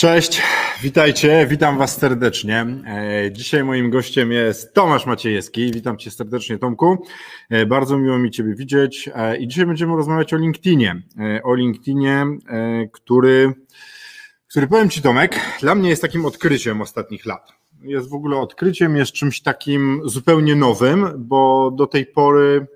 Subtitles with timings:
[0.00, 0.42] Cześć,
[0.82, 2.66] witajcie, witam Was serdecznie.
[2.86, 5.72] E, dzisiaj moim gościem jest Tomasz Maciejewski.
[5.72, 7.06] Witam Cię serdecznie, Tomku.
[7.50, 9.10] E, bardzo miło mi Ciebie widzieć.
[9.14, 11.02] E, I dzisiaj będziemy rozmawiać o LinkedInie.
[11.44, 12.26] O LinkedInie,
[12.92, 13.52] który,
[14.48, 17.52] który powiem Ci, Tomek, dla mnie jest takim odkryciem ostatnich lat.
[17.82, 22.66] Jest w ogóle odkryciem, jest czymś takim zupełnie nowym, bo do tej pory,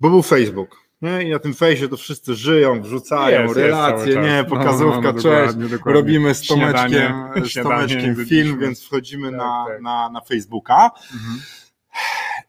[0.00, 1.22] bo był Facebook nie?
[1.22, 5.22] I na tym fejsie to wszyscy żyją, wrzucają jest, relacje, jest nie, pokazówka, no, no,
[5.22, 5.92] cześć, dokładnie, dokładnie.
[5.92, 7.12] robimy z Tomeczkiem,
[7.44, 9.82] z Tomeczkiem film, więc wchodzimy tak, na, tak.
[9.82, 10.90] Na, na Facebooka.
[11.14, 11.40] Mhm.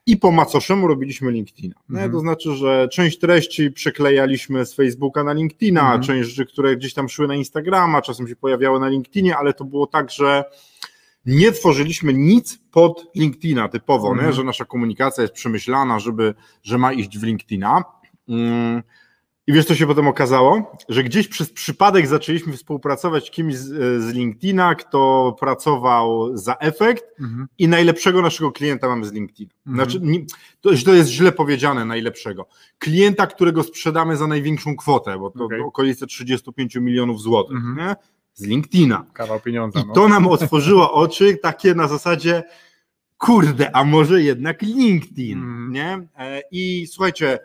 [0.05, 1.75] I po macoszemu robiliśmy LinkedIna.
[1.89, 2.11] Mhm.
[2.11, 6.01] To znaczy, że część treści przeklejaliśmy z Facebooka na LinkedIna, mhm.
[6.01, 9.65] część rzeczy, które gdzieś tam szły na Instagrama, czasem się pojawiały na LinkedInie, ale to
[9.65, 10.43] było tak, że
[11.25, 14.33] nie tworzyliśmy nic pod LinkedIna typowo, nie?
[14.33, 16.33] że nasza komunikacja jest przemyślana, żeby,
[16.63, 17.83] że ma iść w LinkedIna.
[18.29, 18.83] Mm.
[19.49, 20.77] I wiesz, co się potem okazało?
[20.89, 23.67] Że gdzieś przez przypadek zaczęliśmy współpracować kimś z,
[24.03, 27.47] z LinkedIna, kto pracował za efekt mhm.
[27.57, 29.51] i najlepszego naszego klienta mamy z LinkedIna.
[29.67, 29.89] Mhm.
[29.89, 30.25] Znaczy,
[30.61, 32.47] to, to, jest źle powiedziane, najlepszego.
[32.79, 35.63] Klienta, którego sprzedamy za największą kwotę, bo to okay.
[35.63, 37.95] okolice 35 milionów złotych, mhm.
[38.33, 39.05] z LinkedIna.
[39.13, 39.79] Kawał pieniądza.
[39.79, 39.93] I no.
[39.93, 42.43] to nam otworzyło oczy takie na zasadzie
[43.17, 45.71] kurde, a może jednak LinkedIn, mhm.
[45.71, 46.07] nie?
[46.17, 47.39] E, I słuchajcie,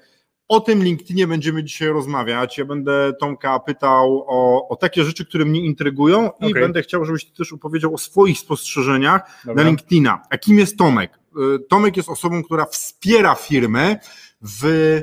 [0.48, 2.58] o tym LinkedInie będziemy dzisiaj rozmawiać.
[2.58, 6.62] Ja będę Tomka pytał o, o takie rzeczy, które mnie intrygują i okay.
[6.62, 9.62] będę chciał, żebyś ty też opowiedział o swoich spostrzeżeniach Dobra.
[9.62, 10.22] na LinkedIna.
[10.30, 11.18] A kim jest Tomek?
[11.56, 13.96] Y, Tomek jest osobą, która wspiera firmy
[14.42, 15.00] w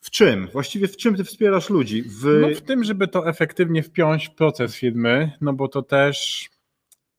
[0.00, 0.48] w czym?
[0.52, 2.02] Właściwie w czym ty wspierasz ludzi?
[2.02, 2.38] W...
[2.40, 6.48] No w tym, żeby to efektywnie wpiąć w proces firmy, no bo to też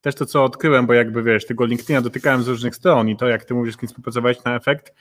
[0.01, 3.27] też to, co odkryłem, bo jakby wiesz, tego LinkedIna dotykałem z różnych stron i to,
[3.27, 4.93] jak ty mówisz, z kim współpracowałeś na efekt,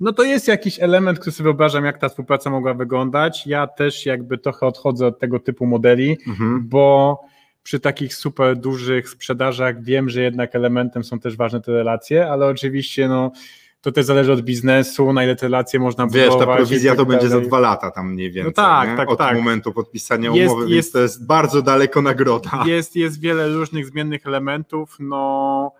[0.00, 3.46] no to jest jakiś element, który sobie wyobrażam, jak ta współpraca mogła wyglądać.
[3.46, 6.68] Ja też jakby trochę odchodzę od tego typu modeli, mhm.
[6.68, 7.20] bo
[7.62, 12.46] przy takich super dużych sprzedażach wiem, że jednak elementem są też ważne te relacje, ale
[12.46, 13.32] oczywiście no
[13.80, 16.38] to też zależy od biznesu, na ile te relacje można Wiesz, budować.
[16.38, 18.96] Wiesz, ta prowizja tak to będzie za dwa lata tam mniej więcej, no tak, nie?
[18.96, 19.36] tak, od tak.
[19.36, 22.64] momentu podpisania jest, umowy, jest, więc to jest bardzo daleko nagroda.
[22.66, 25.72] Jest, jest wiele różnych zmiennych elementów, no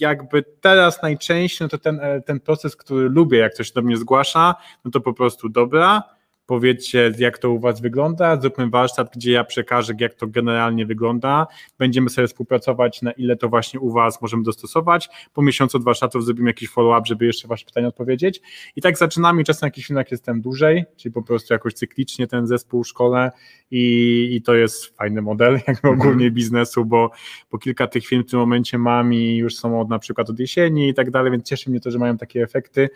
[0.00, 3.96] jakby teraz najczęściej no to ten, e, ten proces, który lubię, jak ktoś do mnie
[3.96, 6.02] zgłasza, no to po prostu dobra,
[6.48, 11.46] powiedzcie, jak to u Was wygląda, zróbmy warsztat, gdzie ja przekażę, jak to generalnie wygląda,
[11.78, 16.24] będziemy sobie współpracować, na ile to właśnie u Was możemy dostosować, po miesiącu od warsztatów
[16.24, 18.40] zrobimy jakiś follow-up, żeby jeszcze Wasze pytania odpowiedzieć.
[18.76, 22.46] I tak zaczynamy, czasem na jakichś filmach jestem dłużej, czyli po prostu jakoś cyklicznie ten
[22.46, 23.30] zespół szkole
[23.70, 26.00] i, i to jest fajny model jakby mhm.
[26.00, 27.10] ogólnie biznesu, bo,
[27.50, 30.40] bo kilka tych firm w tym momencie mam i już są od na przykład od
[30.40, 32.88] jesieni i tak dalej, więc cieszy mnie to, że mają takie efekty,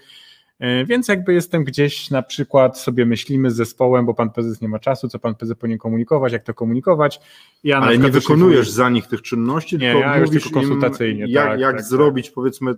[0.87, 4.79] więc jakby jestem gdzieś na przykład sobie myślimy z zespołem, bo pan prezes nie ma
[4.79, 7.21] czasu, co pan prezes powinien komunikować, jak to komunikować.
[7.65, 11.25] Ja Ale nie wykonujesz za nich tych czynności, nie, tylko ja mówisz tylko konsultacyjnie.
[11.29, 12.35] jak, tak, jak tak, zrobić tak.
[12.35, 12.75] powiedzmy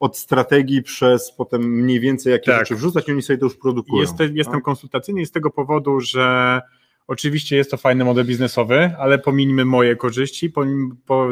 [0.00, 2.60] od strategii przez potem mniej więcej jakie tak.
[2.60, 4.00] rzeczy wrzucać oni sobie to już produkują.
[4.00, 6.60] Jest, jestem konsultacyjny z tego powodu, że
[7.06, 10.52] Oczywiście jest to fajny model biznesowy, ale pominijmy moje korzyści,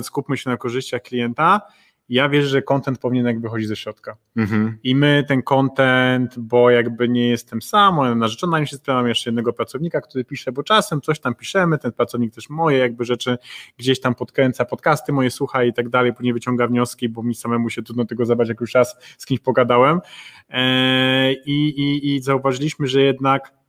[0.02, 1.60] skupmy się na korzyściach klienta
[2.12, 4.16] ja wierzę, że content powinien jakby wychodzić ze środka.
[4.36, 4.78] Mhm.
[4.82, 9.08] I my ten content, bo jakby nie jestem sam, moja narzeczona mi się sprawia, mam
[9.08, 13.04] jeszcze jednego pracownika, który pisze, bo czasem coś tam piszemy, ten pracownik też moje jakby
[13.04, 13.38] rzeczy
[13.78, 17.70] gdzieś tam podkręca, podcasty moje słucha i tak dalej, później wyciąga wnioski, bo mi samemu
[17.70, 20.00] się trudno tego zabrać, jak już raz z kimś pogadałem.
[20.48, 23.61] Eee, i, i, I zauważyliśmy, że jednak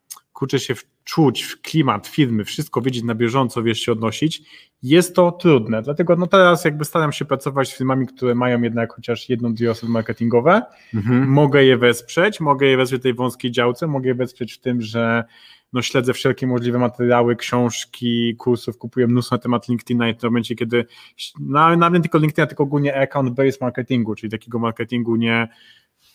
[0.44, 4.42] kurczę się wczuć w klimat firmy, wszystko wiedzieć na bieżąco, wiesz, się odnosić,
[4.84, 5.82] jest to trudne.
[5.82, 9.72] Dlatego no teraz jakby staram się pracować z firmami, które mają jednak chociaż jedną, dwie
[9.72, 10.62] osoby marketingowe.
[10.94, 11.28] Mhm.
[11.28, 14.82] Mogę je wesprzeć, mogę je wesprzeć w tej wąskiej działce, mogę je wesprzeć w tym,
[14.82, 15.24] że
[15.74, 20.30] no śledzę wszelkie możliwe materiały, książki, kursów, kupuję mnóstwo na temat LinkedIna i w tym
[20.30, 20.86] momencie, kiedy
[21.40, 25.48] no, nawet tylko LinkedIna, tylko ogólnie account-based marketingu, czyli takiego marketingu nie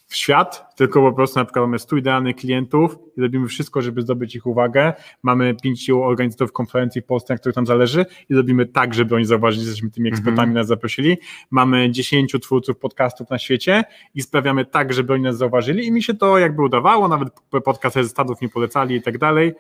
[0.09, 4.03] w świat, tylko po prostu na przykład mamy 100 idealnych klientów i robimy wszystko, żeby
[4.03, 4.93] zdobyć ich uwagę.
[5.23, 9.25] Mamy pięciu organizatorów konferencji w Polsce, na których nam zależy i robimy tak, żeby oni
[9.25, 10.55] zauważyli, że jesteśmy tymi ekspertami, mm -hmm.
[10.55, 11.17] nas zaprosili.
[11.51, 13.85] Mamy 10 twórców podcastów na świecie
[14.15, 17.29] i sprawiamy tak, żeby oni nas zauważyli i mi się to jakby udawało, nawet
[17.65, 19.55] podcast ze Stanów nie polecali i tak dalej.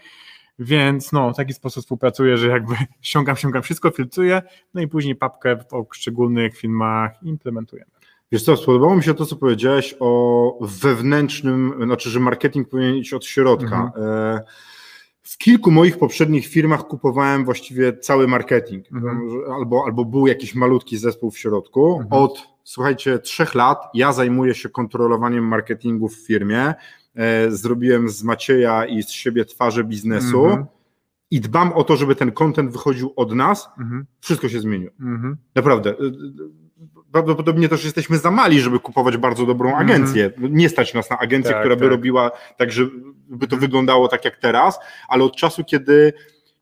[0.58, 4.42] Więc no, w taki sposób współpracuję, że jakby ściągam, ściągam wszystko, filtruję,
[4.74, 7.97] no i później papkę w poszczególnych filmach implementujemy.
[8.32, 13.12] Wiesz co, spodobało mi się to, co powiedziałeś o wewnętrznym, znaczy, że marketing powinien iść
[13.14, 13.92] od środka.
[13.96, 14.40] E,
[15.22, 19.30] w kilku moich poprzednich firmach kupowałem właściwie cały marketing, Mhm.
[19.52, 22.00] albo, albo był jakiś malutki zespół w środku.
[22.02, 22.22] Mhm.
[22.22, 26.74] Od, słuchajcie, trzech lat ja zajmuję się kontrolowaniem marketingu w firmie.
[27.14, 30.66] E, Zrobiłem z Macieja i z siebie twarze biznesu Mhm.
[31.31, 33.69] i dbam o to, żeby ten content wychodził od nas.
[33.78, 34.06] Mhm.
[34.20, 34.92] Wszystko się zmieniło.
[35.00, 35.36] Mhm.
[35.54, 35.94] Naprawdę.
[37.12, 39.88] Prawdopodobnie też jesteśmy za mali, żeby kupować bardzo dobrą Mhm.
[39.90, 40.30] agencję.
[40.38, 41.90] Nie stać nas na agencję, Tak, która by tak.
[41.90, 44.78] robiła tak, żeby to wyglądało tak jak teraz,
[45.08, 46.12] ale od czasu, kiedy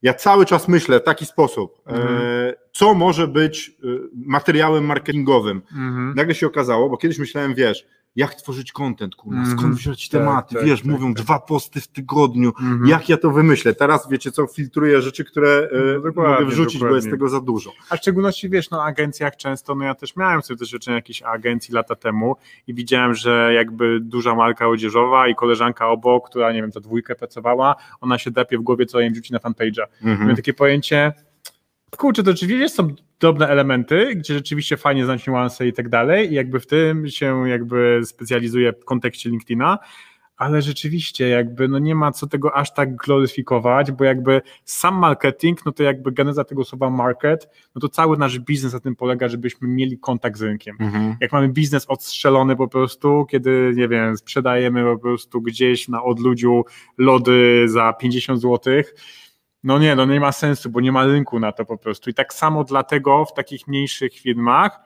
[0.02, 2.16] ja cały czas myślę w taki sposób, Mhm.
[2.16, 3.86] e, co może być e,
[4.26, 5.62] materiałem marketingowym.
[5.72, 6.14] Mhm.
[6.16, 7.86] Nagle się okazało, bo kiedyś myślałem, wiesz,
[8.16, 9.58] jak tworzyć content, kurwa, Mhm.
[9.58, 11.24] skąd wziąć Tak, tematy, tak, wiesz, tak, mówią tak.
[11.24, 12.86] dwa posty w tygodniu, Mhm.
[12.86, 13.74] jak ja to wymyślę.
[13.74, 17.10] Teraz wiecie co, filtruję rzeczy, które e, No, dokładnie, mogę wrzucić, bo jest dokładnie.
[17.10, 17.70] tego za dużo.
[17.90, 21.74] A w szczególności wiesz, no agencjach często, no ja też miałem sobie doświadczenie jakiejś agencji
[21.74, 22.36] lata temu
[22.66, 27.14] i widziałem, że jakby duża marka odzieżowa i koleżanka obok, która nie wiem, za dwójkę
[27.14, 29.82] pracowała, ona się depie w głowie, co jej wrzuci na fanpage'a.
[30.02, 30.20] Mhm.
[30.20, 31.12] Miałem takie pojęcie,
[31.96, 36.34] kurczę, to oczywiście są drobne elementy, gdzie rzeczywiście fajnie znać niuanse i tak dalej i
[36.34, 39.78] jakby w tym się jakby specjalizuję w kontekście LinkedIna,
[40.36, 45.66] ale rzeczywiście jakby no nie ma co tego aż tak gloryfikować, bo jakby sam marketing,
[45.66, 49.28] no to jakby geneza tego słowa market, no to cały nasz biznes na tym polega,
[49.28, 50.76] żebyśmy mieli kontakt z rynkiem.
[50.80, 51.16] Mhm.
[51.20, 56.64] Jak mamy biznes odstrzelony po prostu, kiedy, nie wiem, sprzedajemy po prostu gdzieś na odludziu
[56.98, 58.74] lody za 50 zł,
[59.66, 62.10] no nie, no nie ma sensu, bo nie ma rynku na to po prostu.
[62.10, 64.80] I tak samo dlatego w takich mniejszych firmach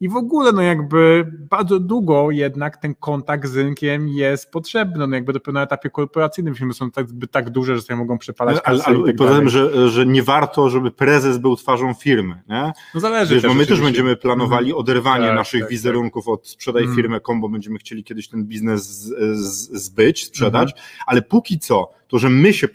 [0.00, 5.06] i w ogóle, no jakby bardzo długo jednak ten kontakt z rynkiem jest potrzebny.
[5.06, 8.60] No jakby dopiero na etapie korporacyjnym firmy są tak, tak duże, że sobie mogą przepalać
[8.64, 12.42] Ale, kasę ale, i tak tym, że, że nie warto, żeby prezes był twarzą firmy.
[12.48, 12.72] Nie?
[12.94, 16.48] No zależy Wiesz, też bo my też będziemy planowali oderwanie Tak, naszych tak, wizerunków od
[16.48, 16.96] sprzedaj Mhm.
[16.96, 19.08] firmę.com, bo będziemy chcieli kiedyś ten biznes z,
[19.38, 20.86] z, zbyć, sprzedać, Mhm.
[21.06, 22.68] ale póki co, to, że my się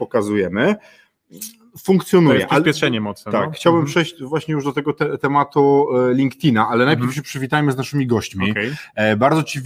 [1.29, 2.39] pokazuje, To funkcjonuje.
[2.39, 3.31] jest przyspieszenie mocne.
[3.31, 3.51] tak, no.
[3.51, 3.91] chciałbym Mhm.
[3.91, 7.15] przejść właśnie już do tego te, tematu e, LinkedIna, ale najpierw Mhm.
[7.15, 8.51] się przywitajmy z naszymi gośćmi.
[8.51, 8.71] Okej.
[8.95, 9.59] E, Bardzo Ci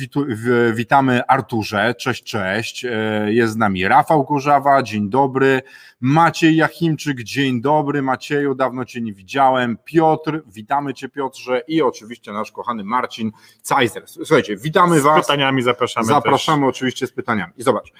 [0.73, 2.85] witamy Arturze, cześć, cześć.
[2.85, 2.91] E,
[3.33, 5.61] Jest z nami Rafał Kurzawa, dzień dobry.
[6.01, 8.01] Maciej Jachimczyk, dzień dobry.
[8.01, 9.77] Macieju, dawno Cię nie widziałem.
[9.85, 13.31] Piotr, witamy Cię Piotrze i oczywiście nasz kochany Marcin
[13.63, 14.03] Cajzer.
[14.07, 15.21] Słuchajcie, witamy Z Was.
[15.27, 17.53] pytaniami zapraszamy Zapraszamy oczywiście z pytaniami.
[17.57, 17.91] I zobacz,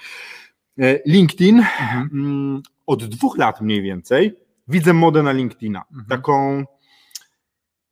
[1.06, 1.66] LinkedIn też.
[1.80, 2.62] Mhm.
[2.86, 4.34] Od dwóch lat mniej więcej
[4.68, 5.82] widzę modę na LinkedIna.
[5.90, 6.06] Mhm.
[6.08, 6.64] Taką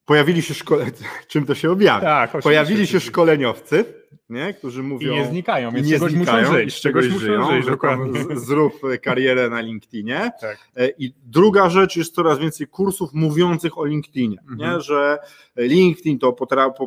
[0.05, 0.87] pojawili się szkole...
[1.29, 2.01] Czym to się objawia?
[2.29, 3.85] Tak, Pojawili się szkoleniowcy,
[4.29, 4.55] nie?
[4.55, 5.13] którzy I mówią...
[5.15, 6.75] nie znikają, i więc nie czegoś znikają, muszą i żyć.
[6.75, 8.37] z z Czegoś muszą żyją, żyć, dokładnie.
[8.37, 8.73] Zrób
[9.03, 10.31] karierę na LinkedInie.
[10.41, 10.59] Tak.
[10.77, 14.59] E, I druga rzecz, jest coraz więcej kursów mówiących o LinkedInie, Mhm.
[14.75, 14.81] nie?
[14.81, 15.19] że
[15.57, 16.33] LinkedIn to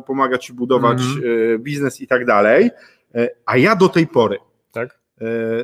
[0.06, 1.54] pomaga Ci budować Mhm.
[1.54, 2.70] e, biznes i tak dalej,
[3.16, 4.40] E, a ja do tej pory e,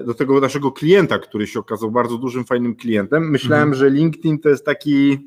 [0.07, 3.31] do tego naszego klienta, który się okazał bardzo dużym, fajnym klientem.
[3.31, 3.79] Myślałem, Mhm.
[3.79, 5.19] że LinkedIn to jest taki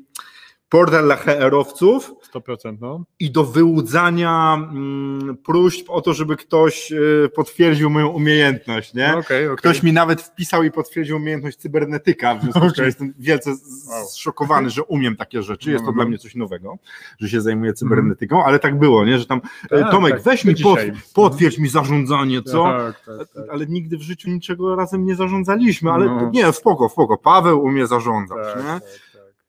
[0.68, 3.04] portal dla HR-owców 100%, no.
[3.20, 6.96] i do wyłudzania mm, próśb o to, żeby ktoś e,
[7.28, 9.08] potwierdził moją umiejętność, nie?
[9.12, 9.56] No, Okej, okej.
[9.56, 13.88] Ktoś mi nawet wpisał i potwierdził umiejętność cybernetyka, w związku z czym jestem wielce z-
[13.88, 14.06] Wow.
[14.06, 15.70] zszokowany, że umiem takie rzeczy.
[15.70, 15.94] Jest to Mhm.
[15.96, 16.76] dla mnie coś nowego,
[17.20, 19.18] że się zajmuję cybernetyką, ale tak było, nie?
[19.18, 19.40] że tam
[19.70, 20.92] e, Tak, Tomek, tak, weź mi dzisiaj.
[21.14, 22.64] potwierdź mi zarządzanie, co?
[22.64, 23.44] Tak, tak, tak.
[23.52, 26.30] Ale nigdy w życiu niczego razem nie zarządzaliśmy, ale No.
[26.34, 27.18] nie, spoko, spoko.
[27.18, 28.80] Paweł umie zarządzać, Tak, nie?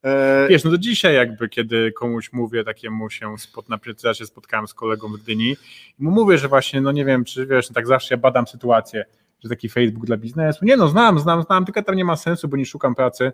[0.05, 4.25] E, Wiesz, no to dzisiaj jakby, kiedy komuś mówię takiemu się, spot, na ja się
[4.25, 5.51] spotkałem z kolegą w Gdyni
[5.99, 8.47] i mu mówię, że właśnie, no nie wiem, czy wiesz, no tak zawsze ja badam
[8.47, 9.05] sytuację,
[9.43, 12.47] że taki Facebook dla biznesu, nie no, znam, znam, znam, tylko tam nie ma sensu,
[12.47, 13.31] bo nie szukam pracy.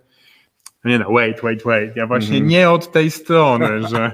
[0.84, 1.96] No Nie no, wait, wait, wait.
[1.96, 2.50] Ja właśnie Mhm.
[2.50, 4.12] nie od tej strony, że,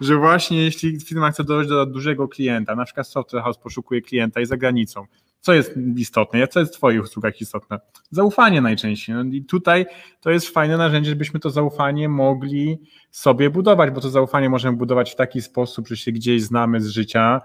[0.00, 4.40] że właśnie jeśli firma chce dojść do dużego klienta, na przykład Software House poszukuje klienta
[4.40, 5.06] i za granicą,
[5.40, 7.78] co jest istotne, co jest w Twoich usługach istotne?
[8.10, 9.14] Zaufanie najczęściej.
[9.14, 9.86] No i tutaj
[10.20, 12.78] to jest fajne narzędzie, żebyśmy to zaufanie mogli
[13.10, 16.88] sobie budować, bo to zaufanie możemy budować w taki sposób, że się gdzieś znamy z
[16.88, 17.40] życia.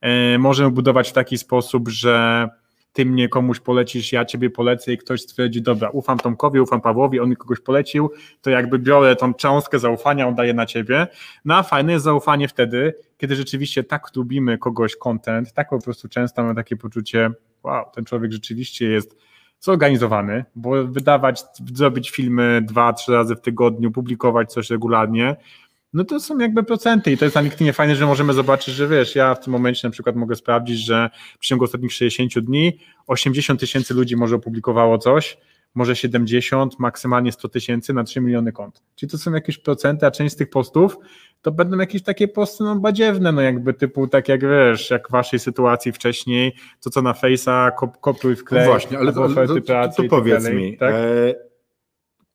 [0.00, 2.48] E, możemy budować w taki sposób, że
[2.96, 7.20] ty mnie komuś polecisz, ja ciebie polecę i ktoś stwierdzi, dobra, ufam Tomkowi, ufam Pawłowi,
[7.20, 8.10] on mi kogoś polecił,
[8.42, 11.06] to jakby biorę tą cząstkę zaufania, oddaję na ciebie.
[11.44, 16.08] No a fajne jest zaufanie wtedy, kiedy rzeczywiście tak lubimy kogoś content, tak po prostu
[16.08, 17.30] często mamy takie poczucie,
[17.62, 19.16] wow, ten człowiek rzeczywiście jest
[19.60, 25.36] zorganizowany, bo wydawać, zrobić filmy dwa, trzy razy w tygodniu, publikować coś regularnie,
[25.92, 28.88] no to są jakby procenty i to jest na LinkedInie fajne, że możemy zobaczyć, że
[28.88, 32.78] wiesz, ja w tym momencie na przykład mogę sprawdzić, że w ciągu ostatnich 60 dni
[33.06, 35.38] 80 tysięcy ludzi może opublikowało coś,
[35.74, 38.82] może 70, maksymalnie 100 tysięcy na 3 miliony kont.
[38.94, 40.98] Czyli to są jakieś procenty, a część z tych postów
[41.42, 45.10] to będą jakieś takie posty no, badziewne, no jakby typu tak jak wiesz, jak w
[45.10, 49.60] waszej sytuacji wcześniej, to co na Face'a kop, kopiuj wklej, no właśnie, ale to, oferty
[49.60, 50.94] to, to, to tak powiedz dalej, mi, tak?
[50.94, 51.34] e,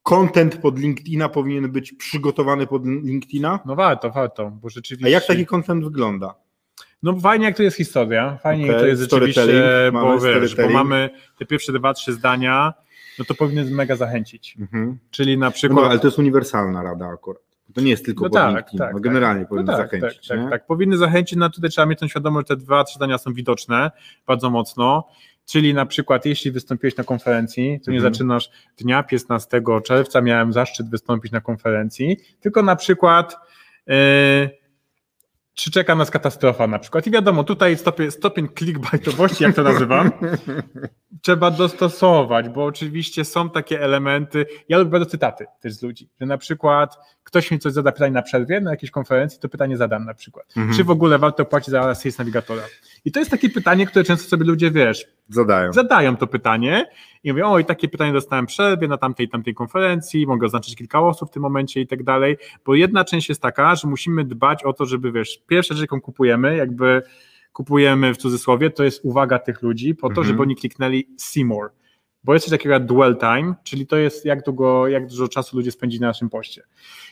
[0.03, 3.59] content pod LinkedIna powinien być przygotowany pod LinkedIna?
[3.65, 5.05] No warto, warto, bo rzeczywiście...
[5.05, 6.35] A jak taki content wygląda?
[7.03, 10.55] No fajnie jak to jest historia, fajnie Okej, jak to jest rzeczywiście, bo mamy wiesz,
[10.55, 12.73] bo mamy te pierwsze dwa, trzy zdania,
[13.19, 14.57] no to powinny mega zachęcić.
[14.59, 14.97] Mhm.
[15.11, 15.85] Czyli na No, przykład...
[15.91, 17.41] ale to jest uniwersalna rada akurat.
[17.73, 18.77] To nie jest tylko No pod tak, LinkedIn.
[18.79, 19.03] tak, no, tak.
[19.03, 20.27] generalnie No powinien tak, zachęcić.
[20.27, 20.65] tak, tak, tak.
[20.65, 23.91] Powinny zachęcić, no tutaj trzeba mieć tą świadomość, że te dwa, trzy zdania są widoczne
[24.27, 25.07] bardzo mocno.
[25.45, 28.13] Czyli na przykład, jeśli wystąpiłeś na konferencji, to nie Mhm.
[28.13, 33.37] zaczynasz dnia 15 czerwca, miałem zaszczyt wystąpić na konferencji, tylko na przykład.
[33.87, 34.60] Yy,
[35.61, 37.07] czy czeka nas katastrofa na przykład.
[37.07, 40.11] I wiadomo, tutaj stopień, stopień clickbaitowości, jak to nazywam,
[41.21, 46.25] trzeba dostosować, bo oczywiście są takie elementy, ja lubię bardzo cytaty też z ludzi, że
[46.25, 50.05] na przykład ktoś mi coś zada pytanie na przerwie, na jakiejś konferencji, to pytanie zadam
[50.05, 50.45] na przykład.
[50.57, 50.77] Mhm.
[50.77, 52.63] Czy w ogóle warto płacić za sales nawigatora?
[53.05, 55.73] I to jest takie pytanie, które często sobie ludzie, wiesz, Zadają.
[55.73, 56.85] zadają to pytanie
[57.23, 61.29] i mówią, oj, takie pytanie dostałem przerwie na tamtej tamtej konferencji, mogę oznaczyć kilka osób
[61.29, 64.73] w tym momencie i tak dalej, bo jedna część jest taka, że musimy dbać o
[64.73, 67.01] to, żeby, wiesz, pierwsza rzecz, jaką kupujemy, jakby
[67.53, 70.27] kupujemy w cudzysłowie, to jest uwaga tych ludzi po to, Mhm.
[70.27, 71.69] żeby oni kliknęli see more.
[72.23, 75.57] Bo jest coś takiego jak dwell time, czyli to jest jak długo, jak dużo czasu
[75.57, 76.63] ludzie spędzili na naszym poście.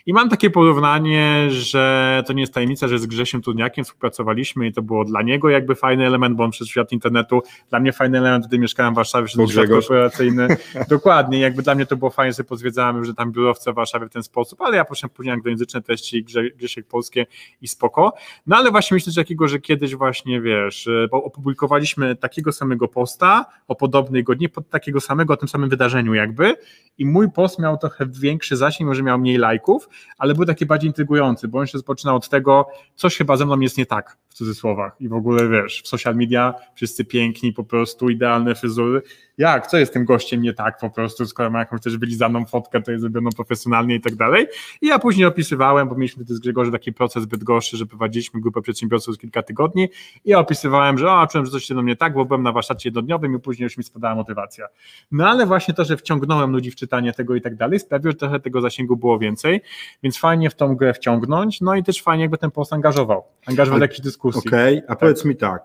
[0.05, 4.73] I mam takie porównanie, że to nie jest tajemnica, że z Grzesiem Turniakiem współpracowaliśmy i
[4.73, 8.17] to było dla niego jakby fajny element, bo on przez świat internetu, dla mnie fajny
[8.17, 10.47] element, gdy mieszkałem w Warszawie, że świat korporacyjny.
[10.89, 14.09] Dokładnie, jakby dla mnie to było fajne, sobie pozwiedzałem że tam biurowce w Warszawie w
[14.09, 17.25] ten sposób, ale ja poszedłem później anglojęzyczne treści, Grze- Grzesiek polskie
[17.61, 18.13] i spoko.
[18.47, 23.45] No ale właśnie myślę, że takiego, że kiedyś właśnie, wiesz, bo opublikowaliśmy takiego samego posta
[23.67, 26.55] o podobnej godzinie, pod takiego samego, o tym samym wydarzeniu jakby.
[26.97, 30.87] I mój post miał trochę większy zasięg, może miał mniej lajków, ale był taki bardziej
[30.87, 34.95] intrygujący, bo on się zaczynał od tego, coś chyba ze mną jest nie tak, cudzysłowach.
[34.99, 39.01] I w ogóle, wiesz, w social media wszyscy piękni, po prostu idealne fryzury,
[39.37, 42.81] jak, co jest tym gościem nie tak po prostu, skoro ma jakąś też wylizaną fotkę,
[42.81, 44.47] to jest zrobioną profesjonalnie i tak dalej.
[44.81, 48.41] I ja później opisywałem, bo mieliśmy wtedy z Grzegorzem taki proces zbyt gorszy, że prowadziliśmy
[48.41, 49.89] grupę przedsiębiorców z kilka tygodni
[50.25, 52.51] i ja opisywałem, że o, czułem, że coś się do mnie tak, bo byłem na
[52.51, 54.67] warsztacie jednodniowym i później już mi spadała motywacja.
[55.11, 58.17] No ale właśnie to, że wciągnąłem ludzi w czytanie tego i tak dalej, sprawiło, że
[58.17, 59.61] trochę tego zasięgu było więcej,
[60.03, 63.73] więc fajnie w tą grę wciągnąć, no i też fajnie jakby ten post angażował, angażował
[63.75, 64.49] Ale- do jakiejś dyskusji.
[64.49, 65.63] Okej, a powiedz mi tak.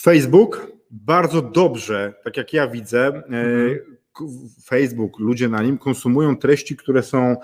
[0.00, 3.78] Facebook bardzo dobrze, tak jak ja widzę, e, Mhm.
[4.64, 7.36] Facebook, ludzie na nim konsumują treści, które są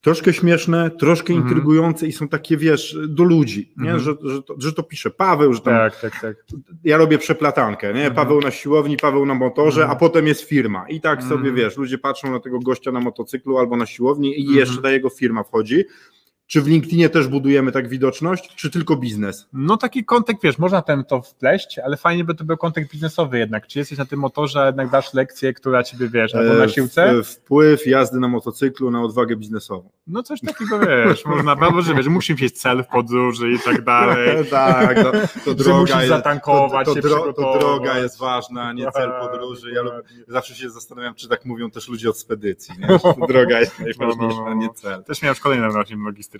[0.00, 1.48] troszkę śmieszne, troszkę Mhm.
[1.48, 3.90] intrygujące i są takie, wiesz, do ludzi, nie?
[3.92, 4.00] Mhm.
[4.00, 6.36] Że, że, to, że to pisze Paweł, że tam Tak, tak, tak.
[6.84, 8.06] ja robię przeplatankę, nie?
[8.06, 8.14] Mhm.
[8.14, 9.96] Paweł na siłowni, Paweł na motorze, Mhm.
[9.96, 10.88] a potem jest firma.
[10.88, 14.54] I tak sobie, wiesz, ludzie patrzą na tego gościa na motocyklu albo na siłowni i
[14.54, 15.84] jeszcze ta jego firma wchodzi.
[16.48, 19.48] Czy w LinkedInie też budujemy tak widoczność, czy tylko biznes?
[19.52, 23.38] No taki kontekst, wiesz, można ten to wpleść, ale fajnie by to był kontekst biznesowy
[23.38, 23.66] jednak.
[23.66, 26.68] Czy jesteś na tym motorze, a jednak dasz lekcję, która ciebie, wiesz, albo na E,
[26.68, 27.22] siłce?
[27.22, 29.90] w- Wpływ jazdy na motocyklu na odwagę biznesową.
[30.06, 33.84] No coś takiego, wiesz, można, albo że wiesz, musi mieć cel w podróży i tak
[33.84, 34.44] dalej.
[34.50, 35.12] tak, to,
[35.44, 39.72] to droga musisz jest, zatankować, to, to, dro, to droga jest ważna, nie cel podróży.
[39.72, 39.96] Ja lubię,
[40.28, 42.74] zawsze się zastanawiam, czy tak mówią też ludzie od spedycji.
[42.78, 42.86] Nie?
[43.28, 45.04] Droga jest najważniejsza, nie cel.
[45.04, 45.96] Też miałem szkolenie na właśnie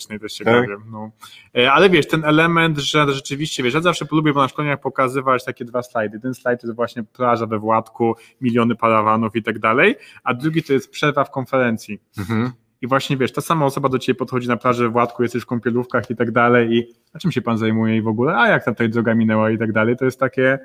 [0.07, 0.55] też się Tak?
[0.55, 0.77] bawię.
[0.91, 1.11] No.
[1.59, 5.65] E, Ale wiesz, ten element, że rzeczywiście, wiesz, ja zawsze lubię na szkoleniach pokazywać takie
[5.65, 6.21] dwa slajdy.
[6.21, 10.63] Ten slajd to jest właśnie plaża we Władku, miliony parawanów i tak dalej, a drugi
[10.63, 12.01] to jest przerwa w konferencji.
[12.19, 12.51] Mhm.
[12.83, 15.47] I właśnie wiesz, ta sama osoba do ciebie podchodzi na plaży w Władku, jesteś w
[15.47, 18.65] kąpielówkach i tak dalej i a czym się pan zajmuje i w ogóle, a jak
[18.65, 20.59] tam tutaj droga minęła i tak dalej, to jest takie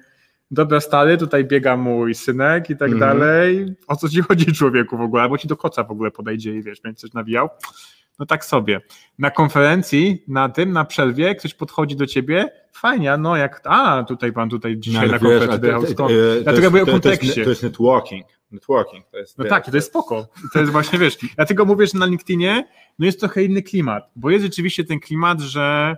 [0.52, 3.00] dobra stary, tutaj biega mój synek i tak Mhm.
[3.20, 6.56] dalej, o co ci chodzi człowieku w ogóle, albo ci do koca w ogóle podejdzie
[6.56, 7.50] i wiesz, będzie coś nawijał.
[8.20, 8.82] No tak sobie.
[9.20, 14.34] Na konferencji, na tym, na przerwie, ktoś podchodzi do ciebie, fajnie, no jak, a tutaj
[14.34, 16.12] pan tutaj dzisiaj na konferencji dojechał skąd.
[16.44, 17.44] Dlatego mówię o to, to, jest, kontekście.
[17.44, 18.26] to jest networking.
[18.52, 19.38] Networking to jest.
[19.38, 20.28] No tak, to jest spoko.
[20.54, 22.68] To jest właśnie, wiesz, dlatego mówię, że na LinkedInie
[23.00, 25.98] no jest trochę inny klimat, bo jest rzeczywiście ten klimat, że,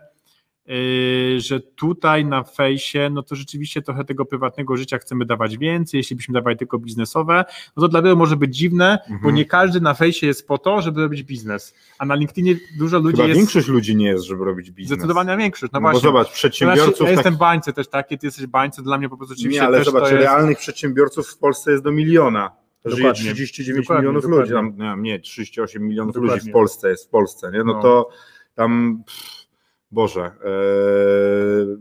[1.38, 6.16] że tutaj na fejsie, no to rzeczywiście trochę tego prywatnego życia chcemy dawać więcej, jeśli
[6.16, 7.46] byśmy dawali tylko biznesowe,
[7.78, 9.36] no to dla wielu może być dziwne, bo Mhm.
[9.36, 13.16] nie każdy na fejsie jest po to, żeby robić biznes, a na LinkedInie dużo ludzi
[13.18, 14.98] Chyba jest, większość ludzi nie jest, żeby robić biznes.
[14.98, 16.08] zdecydowana większość, no No, bo właśnie.
[16.10, 17.00] zobacz, Znaczy, przedsiębiorców.
[17.00, 19.68] ja tak- jestem bańce też takie, ty jesteś bańce, dla mnie po prostu rzeczywiście nie,
[19.68, 20.22] ale też zobacz, to jest...
[20.22, 22.52] realnych przedsiębiorców w Polsce jest do miliona.
[22.86, 23.34] Żyje Dokładnie.
[23.34, 24.54] 39 Dokładnie, milionów dokładnie.
[24.56, 24.78] ludzi.
[24.78, 27.64] Tam, nie, nie, 38 milionów ludzi w Polsce jest w Polsce, nie?
[27.64, 27.82] No, No.
[27.82, 28.10] to
[28.56, 29.45] tam, pff,
[29.92, 30.32] Boże, e,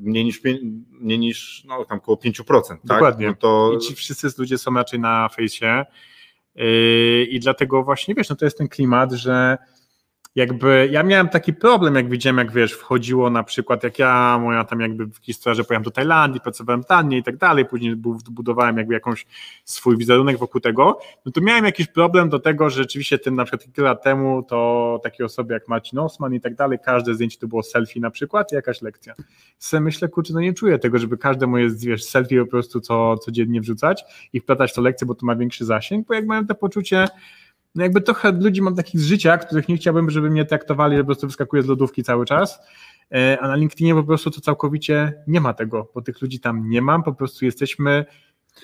[0.00, 0.40] mniej niż,
[0.90, 2.78] mniej niż no, tam około 5%, tak?
[2.84, 3.26] Dokładnie.
[3.26, 5.84] No to I ci wszyscy ludzie są raczej na fejsie.
[6.54, 9.58] Yy, I dlatego właśnie, wiesz, no to jest ten klimat, że
[10.34, 14.64] jakby ja miałem taki problem, jak widziałem, jak wiesz, wchodziło na przykład, jak ja, moja
[14.64, 17.96] tam jakby historia, że pojechałem do Tajlandii, pracowałem taniej i tak dalej, później
[18.30, 19.26] budowałem jakby jakąś
[19.64, 23.44] swój wizerunek wokół tego, no to miałem jakiś problem do tego, że rzeczywiście tym na
[23.44, 27.38] przykład kilka lat temu to takie osoby jak Marcin Osman i tak dalej, każde zdjęcie
[27.38, 29.14] to było selfie na przykład i jakaś lekcja.
[29.58, 33.18] Sobie myślę, kurczę, no nie czuję tego, żeby każde moje, wiesz, selfie po prostu co,
[33.18, 36.54] codziennie wrzucać i wplatać to lekcję, bo to ma większy zasięg, bo jak mają to
[36.54, 37.08] poczucie,
[37.74, 41.02] no jakby trochę ludzi mam takich z życia, których nie chciałbym, żeby mnie traktowali, że
[41.02, 42.58] po prostu wyskakuje z lodówki cały czas,
[43.14, 46.68] e, a na LinkedInie po prostu to całkowicie nie ma tego, bo tych ludzi tam
[46.68, 48.04] nie mam, po prostu jesteśmy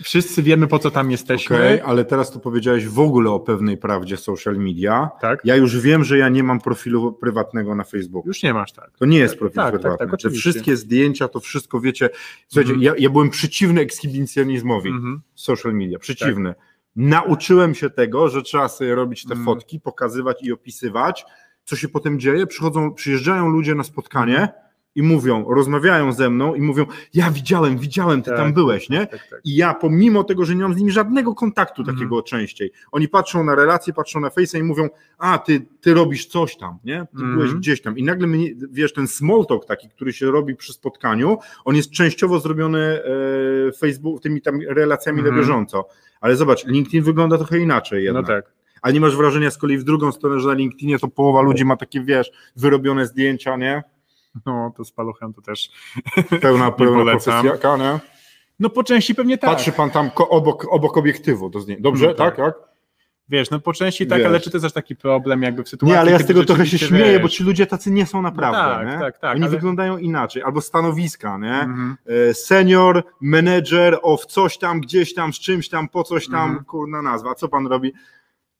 [0.03, 1.57] Wszyscy wiemy, po co tam jesteśmy.
[1.57, 5.11] Okay, ale teraz tu powiedziałeś w ogóle o pewnej prawdzie social media.
[5.21, 5.41] Tak.
[5.45, 8.29] Ja już wiem, że ja nie mam profilu prywatnego na Facebooku.
[8.29, 8.91] Już nie masz, tak.
[8.99, 9.99] To nie jest profil tak, prywatny.
[9.99, 12.11] Tak, tak, Te wszystkie zdjęcia, to wszystko wiecie.
[12.49, 12.83] Słuchajcie, Mhm.
[12.83, 15.21] ja, ja byłem przeciwny ekshibicjonizmowi Mhm.
[15.35, 15.99] social media.
[15.99, 16.55] Przeciwny.
[16.97, 19.45] Nauczyłem się tego, że trzeba sobie robić te Mhm.
[19.45, 21.25] fotki, pokazywać i opisywać.
[21.65, 22.47] Co się potem dzieje?
[22.47, 24.49] Przychodzą, przyjeżdżają ludzie na spotkanie.
[24.95, 29.07] I mówią, rozmawiają ze mną i mówią, ja widziałem, widziałem, ty Tak, tam byłeś, nie?
[29.07, 29.41] Tak, tak.
[29.45, 31.97] I ja, pomimo tego, że nie mam z nimi żadnego kontaktu Mhm.
[31.99, 36.27] takiego częściej, oni patrzą na relacje, patrzą na Face'a i mówią, a ty, ty robisz
[36.27, 36.97] coś tam, nie?
[36.99, 37.35] Ty Mhm.
[37.35, 37.99] byłeś gdzieś tam.
[37.99, 41.91] I nagle, mnie, wiesz, ten small talk taki, który się robi przy spotkaniu, on jest
[41.91, 43.03] częściowo zrobiony e,
[43.73, 45.35] Facebook, tymi tam relacjami Mhm.
[45.37, 45.89] na bieżąco.
[46.21, 48.23] Ale zobacz, LinkedIn wygląda trochę inaczej jednak.
[48.23, 48.53] No tak.
[48.83, 51.65] A nie masz wrażenia z kolei w drugą stronę, że na LinkedInie to połowa ludzi
[51.65, 53.83] ma takie, wiesz, wyrobione zdjęcia, nie?
[54.47, 55.71] No to z paluchem to też.
[56.43, 57.99] Pełna, pełna profesjaka, nie?
[58.61, 59.51] No po części pewnie tak.
[59.51, 61.83] Patrzy pan tam obok, obok obiektywu do zdjęcia.
[61.83, 62.37] Dobrze, No tak.
[62.37, 62.71] tak, tak?
[63.29, 64.27] Wiesz, no po części tak, Wiesz.
[64.27, 66.45] ale czy to jest też taki problem jakby w sytuacji, Nie, ale ja z tego
[66.45, 68.59] trochę się śmieję, wiesz, bo ci ludzie tacy nie są naprawdę.
[68.59, 68.99] tak, nie?
[69.07, 70.43] tak, tak, Oni ale- wyglądają inaczej.
[70.43, 71.55] Albo stanowiska, nie?
[71.55, 71.97] Mhm.
[72.31, 76.65] E, Senior, manager of coś tam, gdzieś tam, z czymś tam, po coś tam, Mhm.
[76.65, 77.35] kurna nazwa.
[77.35, 77.93] Co pan robi?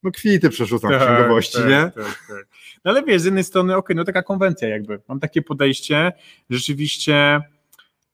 [0.03, 1.91] No kwity przerzucam w księgowości, tak, nie?
[1.95, 2.47] Tak, tak.
[2.85, 5.01] No ale wiesz, z jednej strony, okej, no taka konwencja jakby.
[5.07, 6.11] Mam takie podejście,
[6.49, 7.41] rzeczywiście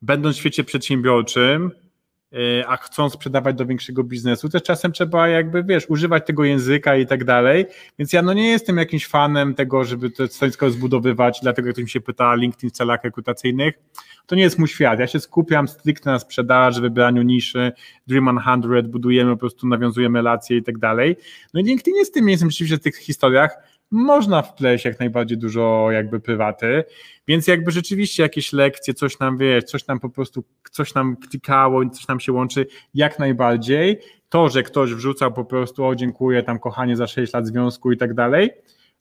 [0.02, 1.70] będąc w świecie przedsiębiorczym,
[2.66, 7.06] a chcą sprzedawać do większego biznesu, też czasem trzeba jakby, wiesz, używać tego języka i
[7.06, 7.66] tak dalej,
[7.98, 11.84] więc ja no nie jestem jakimś fanem tego, żeby to stanowisko zbudowywać, dlatego jak ktoś
[11.84, 13.74] mi się pyta LinkedIn w celach rekrutacyjnych,
[14.26, 17.72] to nie jest mój świat, ja się skupiam stricte na sprzedaży, wybraniu niszy,
[18.06, 21.16] Dream 100, budujemy, po prostu nawiązujemy relacje i tak dalej,
[21.54, 25.88] no i LinkedIn jest tym miejscem rzeczywiście w tych historiach, można wpleść jak najbardziej dużo
[25.90, 26.84] jakby prywaty,
[27.28, 31.90] więc jakby rzeczywiście jakieś lekcje, coś nam wiesz, coś nam po prostu, coś nam klikało,
[31.90, 33.98] coś nam się łączy, jak najbardziej.
[34.28, 37.96] To, że ktoś wrzucał po prostu, o dziękuję, tam kochanie za 6 lat związku i
[37.96, 38.50] tak dalej,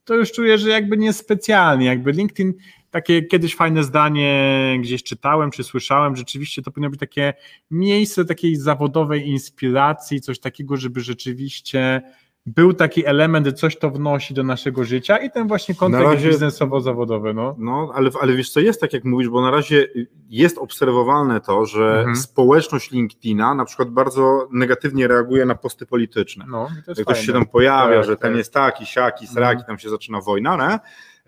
[0.08, 2.54] to już czuję, że jakby niespecjalnie, jakby LinkedIn,
[2.92, 7.34] takie kiedyś fajne zdanie gdzieś czytałem, czy słyszałem, rzeczywiście to powinno być takie
[7.72, 12.02] miejsce takiej zawodowej inspiracji, coś takiego, żeby rzeczywiście
[12.48, 17.56] był taki element, coś to wnosi do naszego życia i ten właśnie kontekst biznesowo-zawodowy, no.
[17.58, 19.88] No, ale, ale wiesz co, jest tak jak mówisz, bo na razie
[20.30, 22.16] jest obserwowalne to, że Mhm.
[22.16, 26.46] społeczność LinkedIna na przykład bardzo negatywnie reaguje na posty polityczne.
[26.50, 28.38] No, to jak ktoś się tam pojawia, Tak, że ten tak.
[28.38, 29.68] jest taki, siaki, sraki, Mhm.
[29.68, 30.80] tam się zaczyna wojna, nie?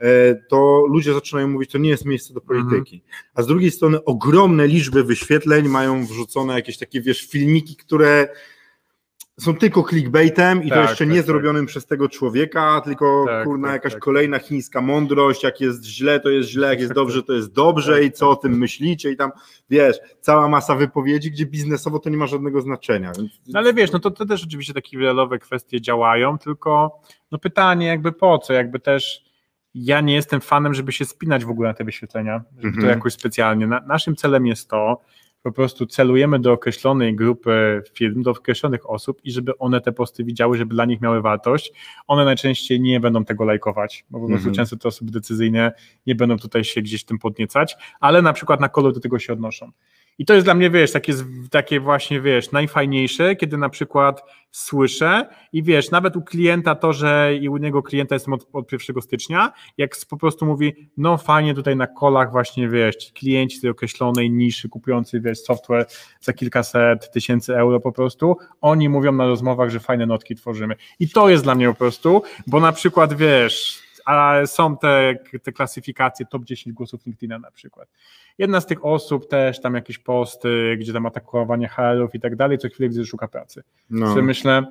[0.08, 2.96] E, to ludzie zaczynają mówić, to nie jest miejsce do polityki.
[2.96, 3.24] Mhm.
[3.36, 8.28] A z drugiej strony ogromne liczby wyświetleń mają wrzucone jakieś takie, wiesz, filmiki, które
[9.40, 11.26] są tylko clickbaitem i to Tak, jeszcze tak, nie tak.
[11.26, 16.20] zrobionym przez tego człowieka, tylko Tak, kurna tak, jakaś kolejna chińska mądrość, jak jest źle,
[16.20, 19.18] to jest źle, jak jest dobrze, to jest dobrze i co o tym myślicie i
[19.18, 19.32] tam,
[19.70, 23.12] wiesz, cała masa wypowiedzi, gdzie biznesowo to nie ma żadnego znaczenia.
[23.48, 27.00] No ale wiesz, no to, to też oczywiście takie wirelowe kwestie działają, tylko
[27.32, 29.30] no pytanie jakby po co, jakby też
[29.74, 32.88] ja nie jestem fanem, żeby się spinać w ogóle na te wyświetlenia, żeby to Mhm.
[32.90, 33.68] jakoś specjalnie.
[33.68, 35.02] Na, naszym celem jest to,
[35.44, 40.24] po prostu celujemy do określonej grupy firm, do określonych osób i żeby one te posty
[40.24, 41.72] widziały, żeby dla nich miały wartość.
[42.08, 44.56] One najczęściej nie będą tego lajkować, bo po prostu Mhm.
[44.56, 45.72] często te osoby decyzyjne
[46.08, 49.34] nie będą tutaj się gdzieś tym podniecać, ale na przykład na kolor do tego się
[49.34, 49.72] odnoszą.
[50.20, 51.14] I to jest dla mnie, wiesz, takie,
[51.52, 57.36] takie właśnie, wiesz, najfajniejsze, kiedy na przykład słyszę i wiesz, nawet u klienta to, że
[57.42, 61.54] i u niego klienta jestem od, od 1 stycznia, jak po prostu mówi, no fajnie
[61.54, 65.86] tutaj na kolach właśnie, wiesz, ci klienci tej określonej niszy kupujący, wiesz, software
[66.22, 70.76] za kilkaset tysięcy euro po prostu, oni mówią na rozmowach, że fajne notki tworzymy.
[71.00, 75.52] I to jest dla mnie po prostu, bo na przykład, wiesz, a są te, te
[75.52, 77.90] klasyfikacje top 10 głosów LinkedIna na przykład.
[78.38, 82.58] Jedna z tych osób też tam jakieś posty, gdzie tam atakowanie HR-ów i tak dalej,
[82.58, 83.64] co chwilę widzę, że szuka pracy.
[83.90, 84.16] No.
[84.16, 84.64] Myślę,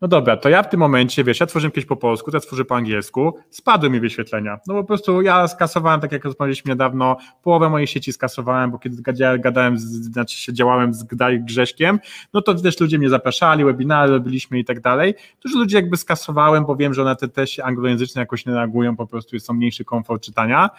[0.00, 2.64] No dobra, to ja w tym momencie, wiesz, ja tworzyłem kiedyś po polsku, teraz tworzę
[2.64, 4.58] po angielsku, spadły mi wyświetlenia.
[4.66, 9.02] No po prostu ja skasowałem, tak jak rozmawialiśmy niedawno, połowę mojej sieci skasowałem, bo kiedy
[9.38, 11.04] gadałem, z, znaczy się działałem z
[11.38, 12.00] Grześkiem,
[12.32, 15.14] no to też ludzie mnie zapraszali, webinary robiliśmy i tak dalej.
[15.42, 19.06] Dużo ludzi jakby skasowałem, bo wiem, że one te też anglojęzyczne jakoś nie reagują, po
[19.06, 20.70] prostu jest to mniejszy komfort czytania.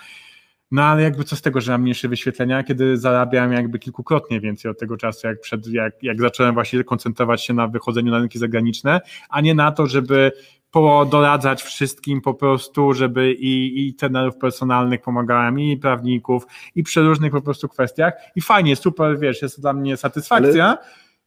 [0.76, 4.72] No ale jakby co z tego, że mam mniejsze wyświetlenia, kiedy zarabiam jakby kilkukrotnie więcej
[4.72, 8.40] od tego czasu, jak, przed, jak, jak zacząłem właśnie koncentrować się na wychodzeniu na rynki
[8.40, 10.32] zagraniczne, a nie na to, żeby
[11.12, 16.44] doradzać wszystkim po prostu, żeby i, i trenerów personalnych pomagałem, i prawników,
[16.76, 18.14] i przy różnych po prostu kwestiach.
[18.36, 20.66] I fajnie, super, wiesz, jest to dla mnie satysfakcja.
[20.66, 20.78] Ale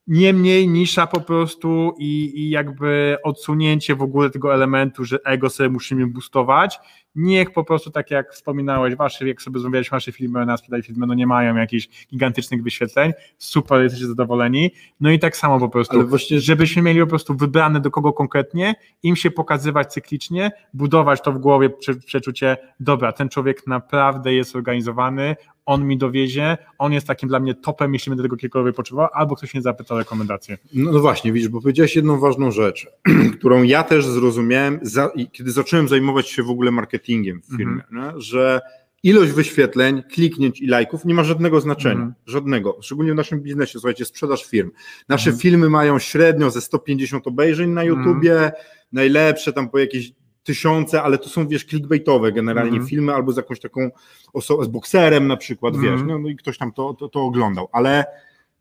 [0.08, 5.68] Niemniej nisza po prostu i, i jakby odsunięcie w ogóle tego elementu, że ego sobie
[5.68, 6.80] musimy boostować,
[7.18, 11.06] niech po prostu tak jak wspominałeś, wasze, jak sobie rozmawialiśmy, wasze filmy na sprzedaj filmy,
[11.06, 16.08] no nie mają jakichś gigantycznych wyświetleń, super, jesteście zadowoleni, no i tak samo po prostu,
[16.08, 16.40] właśnie...
[16.40, 21.38] żebyśmy mieli po prostu wybrane do kogo konkretnie, im się pokazywać cyklicznie, budować to w
[21.38, 21.70] głowie
[22.06, 25.36] przeczucie, dobra, ten człowiek naprawdę jest organizowany,
[25.68, 29.36] on mi dowiezie, on jest takim dla mnie topem, jeśli będę tego kiedykolwiek potrzebował, albo
[29.36, 30.58] ktoś mnie zapyta o rekomendację.
[30.74, 32.86] No, no, właśnie, widzisz, bo powiedziałeś jedną ważną rzecz,
[33.38, 38.20] którą ja też zrozumiałem, za, kiedy zacząłem zajmować się w ogóle marketingiem w firmie, mhm.
[38.20, 38.60] że
[39.02, 42.14] ilość wyświetleń, kliknięć i lajków nie ma żadnego znaczenia, mhm.
[42.26, 44.70] żadnego, szczególnie w naszym biznesie, słuchajcie, sprzedaż firm.
[45.08, 45.40] Nasze mhm.
[45.40, 47.98] filmy mają średnio ze 150 obejrzeń na mhm.
[47.98, 48.52] YouTubie,
[48.92, 53.60] najlepsze tam po jakieś tysiące, ale to są, wiesz, clickbaitowe generalnie filmy, albo z jakąś
[53.60, 53.90] taką
[54.32, 57.68] osobą, z bokserem na przykład, wiesz, no, no, i ktoś tam to, to, to oglądał,
[57.72, 58.04] ale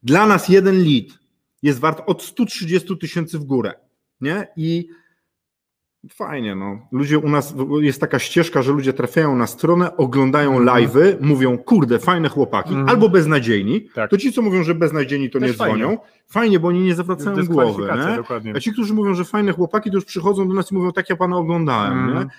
[0.03, 1.19] dla nas jeden lead
[1.63, 3.73] jest wart od 130 tysięcy w górę,
[4.21, 4.47] nie?
[4.57, 4.88] I
[6.10, 6.80] Fajnie, no.
[6.91, 10.65] Ludzie u nas, jest taka ścieżka, że ludzie trafiają na stronę, oglądają mm.
[10.65, 12.89] live'y, mówią, kurde, fajne chłopaki, mm.
[12.89, 13.82] albo beznadziejni.
[13.82, 14.10] Tak.
[14.10, 15.88] To ci, co mówią, że beznadziejni, to Też nie dzwonią.
[15.88, 16.04] Fajnie.
[16.28, 16.60] fajnie.
[16.60, 17.89] bo oni nie zwracają głowy.
[18.43, 18.54] Nie?
[18.56, 21.10] A ci, którzy mówią, że fajne chłopaki, to już przychodzą do nas i mówią, tak
[21.10, 22.00] ja pana oglądałem.
[22.00, 22.15] Mm.
[22.15, 22.30] Nie?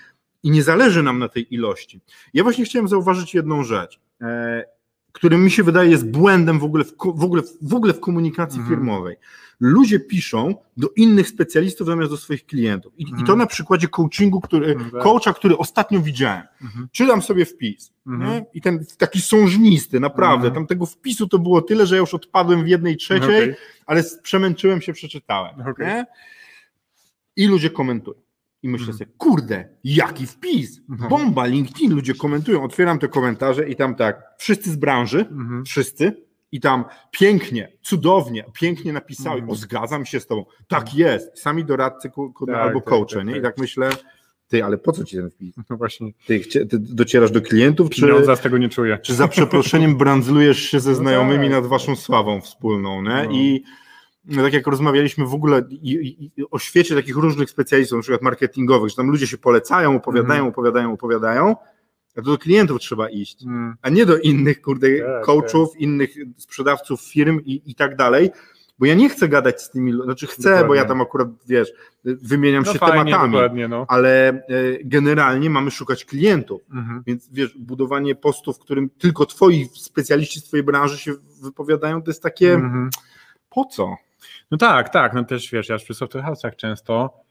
[0.43, 2.01] I nie zależy nam na tej ilości.
[2.33, 3.99] Ja właśnie chciałem zauważyć jedną rzecz.
[4.21, 4.63] E,
[5.11, 8.59] który mi się wydaje jest błędem w ogóle w, w ogóle, w ogóle w komunikacji
[8.59, 8.77] mhm.
[8.77, 9.15] firmowej.
[9.59, 12.93] Ludzie piszą do innych specjalistów zamiast do swoich klientów.
[12.97, 13.23] I, mhm.
[13.23, 15.03] i to na przykładzie coachingu, który, mhm.
[15.03, 16.43] coacha, który ostatnio widziałem.
[16.61, 16.87] Mhm.
[16.91, 18.43] Czytam sobie wpis mhm.
[18.53, 20.53] i ten taki sążnisty, naprawdę, mhm.
[20.53, 23.55] tam tego wpisu to było tyle, że ja już odpadłem w jednej trzeciej, okay.
[23.85, 25.61] ale przemęczyłem się, przeczytałem.
[25.61, 26.05] Okay.
[27.35, 28.28] I ludzie komentują.
[28.63, 28.97] I myślę mhm.
[28.97, 31.09] sobie, kurde, jaki wpis, mhm.
[31.09, 35.65] bomba, LinkedIn, ludzie komentują, otwieram te komentarze i tam tak, wszyscy z branży, mhm.
[35.65, 36.13] wszyscy,
[36.51, 42.11] i tam pięknie, cudownie, pięknie napisali, o zgadzam się z tobą, tak jest, sami doradcy
[42.47, 43.31] tak, albo tak, coache, tak, nie?
[43.31, 43.89] I tak, tak myślę,
[44.47, 45.55] ty, ale po co ci ten wpis?
[45.69, 46.11] No właśnie.
[46.27, 48.01] Ty, ty docierasz do klientów, czy...
[48.01, 48.97] Pieniądza z tego nie czuję.
[49.03, 53.09] Czy za przeproszeniem brandzlujesz się ze no znajomymi no nad waszą sławą wspólną, nie?
[53.09, 53.31] No.
[53.31, 53.63] I
[54.35, 58.89] tak jak rozmawialiśmy w ogóle i, i, o świecie takich różnych specjalistów, na przykład marketingowych,
[58.89, 60.49] że tam ludzie się polecają, opowiadają, mm.
[60.51, 61.55] opowiadają, opowiadają,
[62.15, 63.75] a to do klientów trzeba iść, mm.
[63.81, 65.81] a nie do innych, kurde, tak, coachów, tak.
[65.81, 68.31] innych sprzedawców firm i, i tak dalej,
[68.79, 70.67] bo ja nie chcę gadać z tymi, znaczy chcę, dokładnie.
[70.67, 71.71] bo ja tam akurat, wiesz,
[72.03, 73.85] wymieniam no się fajnie, tematami, no.
[73.87, 74.41] ale e,
[74.83, 77.03] generalnie mamy szukać klientów, mhm.
[77.07, 82.09] więc wiesz, budowanie postów, w którym tylko twoi specjaliści z twojej branży się wypowiadają, to
[82.09, 82.89] jest takie, mhm.
[83.49, 83.95] po co?
[84.51, 87.23] No tak, tak, no też wiesz, ja przy software house'ach często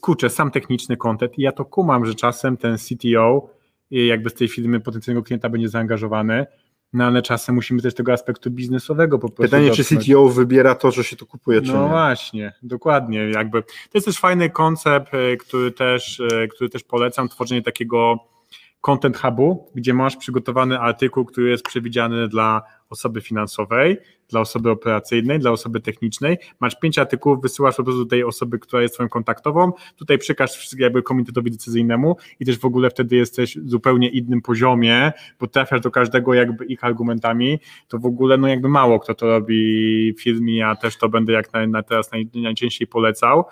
[0.00, 3.50] kurczę, sam techniczny content i ja to kumam, że czasem ten CTO
[3.90, 6.46] jakby z tej firmy potencjalnego klienta będzie zaangażowany,
[6.92, 9.88] no ale czasem musimy też tego aspektu biznesowego po prostu Pytanie, dotknąć.
[9.88, 11.88] czy CTO wybiera to, że się to kupuje, czy no nie?
[11.88, 17.28] właśnie, dokładnie, jakby to jest też fajny koncept, e, który też, e, który też polecam,
[17.28, 18.16] tworzenie takiego
[18.80, 25.38] content hubu, gdzie masz przygotowany artykuł, który jest przewidziany dla osoby finansowej, dla osoby operacyjnej,
[25.38, 26.38] dla osoby technicznej.
[26.60, 30.74] Masz pięć artykułów, wysyłasz po prostu do tej osoby, która jest twoją kontaktową, tutaj przekaż
[30.78, 35.90] jakby komitetowi decyzyjnemu i też w ogóle wtedy jesteś zupełnie innym poziomie, bo trafiasz do
[35.90, 40.56] każdego jakby ich argumentami, to w ogóle no jakby mało kto to robi w firmie,
[40.56, 43.44] ja też to będę jak na, na teraz naj, najczęściej polecał,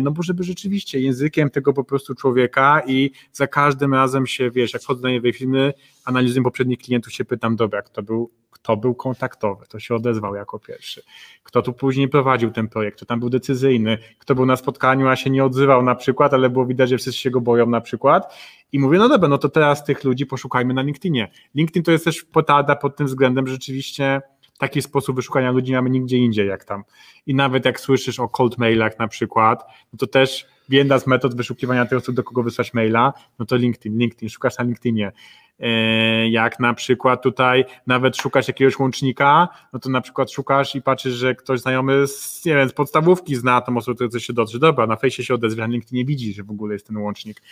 [0.00, 4.72] no bo żeby rzeczywiście językiem tego po prostu człowieka i za każdym razem się, wiesz,
[4.72, 5.72] jak wchodzę na nowe filmy,
[6.04, 10.58] analizuję poprzednich klientów, się pytam, dobra, kto był, kto był kontaktowy, kto się odezwał jako
[10.58, 11.02] pierwszy,
[11.42, 15.16] kto tu później prowadził ten projekt, kto tam był decyzyjny, kto był na spotkaniu, a
[15.16, 18.34] się nie odzywał na przykład, ale było widać, że wszyscy się go boją na przykład
[18.72, 21.30] i mówię, no dobra, no to teraz tych ludzi poszukajmy na LinkedInie.
[21.54, 24.20] LinkedIn to jest też potada pod tym względem, że rzeczywiście
[24.58, 26.84] taki sposób wyszukania ludzi mamy nigdzie indziej jak tam.
[27.26, 31.36] I nawet jak słyszysz o cold mailach na przykład, no to też jedna z metod
[31.36, 35.12] wyszukiwania tych osób, do kogo wysłać maila, no to LinkedIn, LinkedIn, szukasz na LinkedInie.
[35.60, 40.82] E, jak na przykład tutaj nawet szukasz jakiegoś łącznika, no to na przykład szukasz i
[40.82, 44.32] patrzysz, że ktoś znajomy z, nie wiem, z podstawówki zna tą osobę, która coś się
[44.32, 44.58] dotrze.
[44.58, 47.42] Dobra, na fejsie się odezwie, a nikt nie widzi, że w ogóle jest ten łącznik.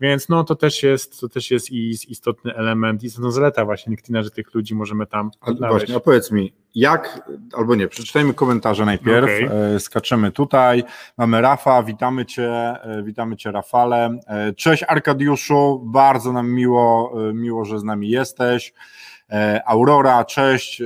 [0.00, 4.30] Więc no to też jest, to też jest istotny element, istotna zaleta właśnie LinkedIna, że
[4.30, 9.80] tych ludzi możemy tam Właśnie, a powiedz mi, jak, albo nie, przeczytajmy komentarze najpierw, okay.
[9.80, 10.84] skaczemy tutaj,
[11.16, 17.32] mamy Rafa, witamy Cię, e, witamy Cię Rafale, e, cześć Arkadiuszu, bardzo nam miło, e,
[17.48, 18.72] miło, że z nami jesteś,
[19.66, 20.82] Aurora, cześć,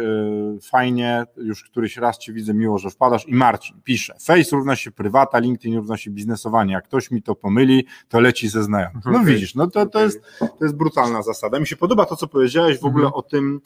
[0.63, 4.91] fajnie, już któryś raz Cię widzę, miło, że wpadasz i Marcin pisze, Face równa się
[4.91, 9.05] prywata, LinkedIn równa się biznesowanie, jak ktoś mi to pomyli, to leci ze znajomych.
[9.05, 9.25] No okay.
[9.25, 11.61] widzisz, no to, to, jest, to jest brutalna zasada.
[11.61, 13.19] Mi się podoba to, co powiedziałeś w ogóle mhm.
[13.19, 13.61] o tym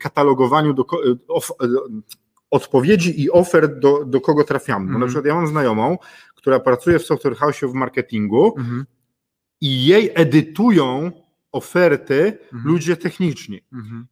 [0.00, 0.84] katalogowaniu do,
[2.50, 4.86] odpowiedzi i ofert do, do kogo trafiamy.
[4.86, 5.08] Bo na mhm.
[5.08, 5.98] przykład ja mam znajomą,
[6.34, 8.86] która pracuje w Software House w marketingu mhm.
[9.60, 11.23] i jej edytują
[11.54, 12.72] oferty mhm.
[12.74, 13.60] ludzie techniczni.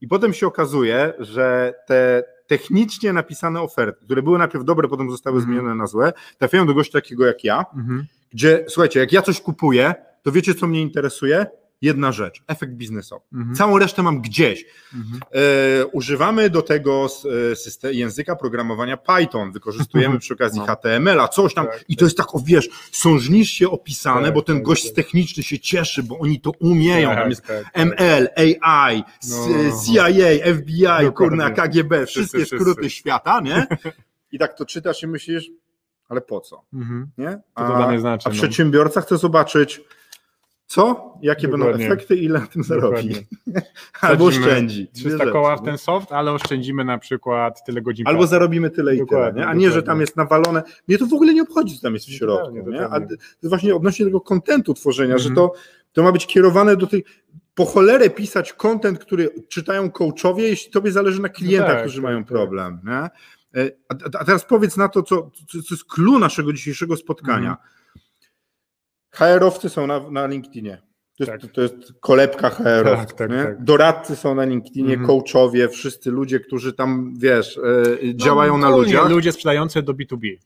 [0.01, 5.41] I potem się okazuje, że te technicznie napisane oferty, które były najpierw dobre, potem zostały
[5.41, 7.65] zmienione na złe, trafiają do gościa takiego jak ja,
[8.33, 11.47] gdzie słuchajcie, jak ja coś kupuję, to wiecie co mnie interesuje?
[11.83, 13.25] Jedna rzecz, efekt biznesowy.
[13.33, 13.57] Mhm.
[13.57, 14.65] Całą resztę mam gdzieś.
[14.95, 15.21] Mhm.
[15.33, 17.07] E, używamy do tego
[17.53, 20.67] e, system, języka programowania Python, wykorzystujemy przy okazji no.
[20.67, 24.57] HTML-a, coś tam tak, i to jest tak, o wiesz, sążniście opisane, tak, bo ten
[24.57, 24.95] tak, gość tak.
[24.95, 27.09] techniczny się cieszy, bo oni to umieją.
[27.09, 29.47] tam tak, jest tak, ML, AI, no.
[29.87, 32.99] CIA, FBI, kurna, KGB, wszystkie wszyscy, skróty wszyscy.
[32.99, 33.67] świata, nie?
[34.33, 35.51] I tak to czytasz i myślisz,
[36.09, 36.65] ale po co?
[36.73, 37.11] Mhm.
[37.19, 37.39] Nie?
[37.55, 38.35] A, to znaczy, a no.
[38.35, 39.81] przedsiębiorca chce zobaczyć,
[40.73, 41.15] co?
[41.23, 41.73] Jakie Dokładnie.
[41.73, 43.15] będą efekty, ile na tym zarobi?
[44.01, 44.89] Albo oszczędzi.
[44.95, 48.07] 300 koła w ten soft, ale oszczędzimy na przykład tyle godzin.
[48.07, 48.31] Albo pracy.
[48.31, 49.47] zarobimy tyle i tyle, nie?
[49.47, 50.63] a nie, że tam jest nawalone.
[50.89, 52.71] Mnie to w ogóle nie obchodzi, co tam jest w środku.
[52.71, 52.85] Nie?
[52.85, 55.29] A to jest właśnie odnośnie tego kontentu tworzenia, mhm.
[55.29, 55.53] że to,
[55.93, 57.05] to ma być kierowane do tej
[57.55, 61.97] po cholerę pisać kontent, który czytają coachowie, jeśli tobie zależy na klientach, no tak, którzy
[61.97, 62.29] tak, mają tak.
[62.29, 62.81] problem.
[62.85, 63.11] Nie?
[63.63, 67.51] E, a, a, teraz powiedz na to, co, co jest clue naszego dzisiejszego spotkania.
[67.51, 67.82] Mhm
[69.13, 70.83] HR-owcy są na, na LinkedInie.
[71.19, 71.53] To jest, tak.
[71.53, 73.17] to jest kolebka HR-owców.
[73.17, 75.07] Tak, tak, tak, Doradcy są na LinkedInie, mm.
[75.07, 77.61] coachowie, wszyscy ludzie, którzy tam, wiesz,
[78.03, 79.11] yy, działają no, na ludziach.
[79.11, 80.37] Ludzie sprzedający do B2B.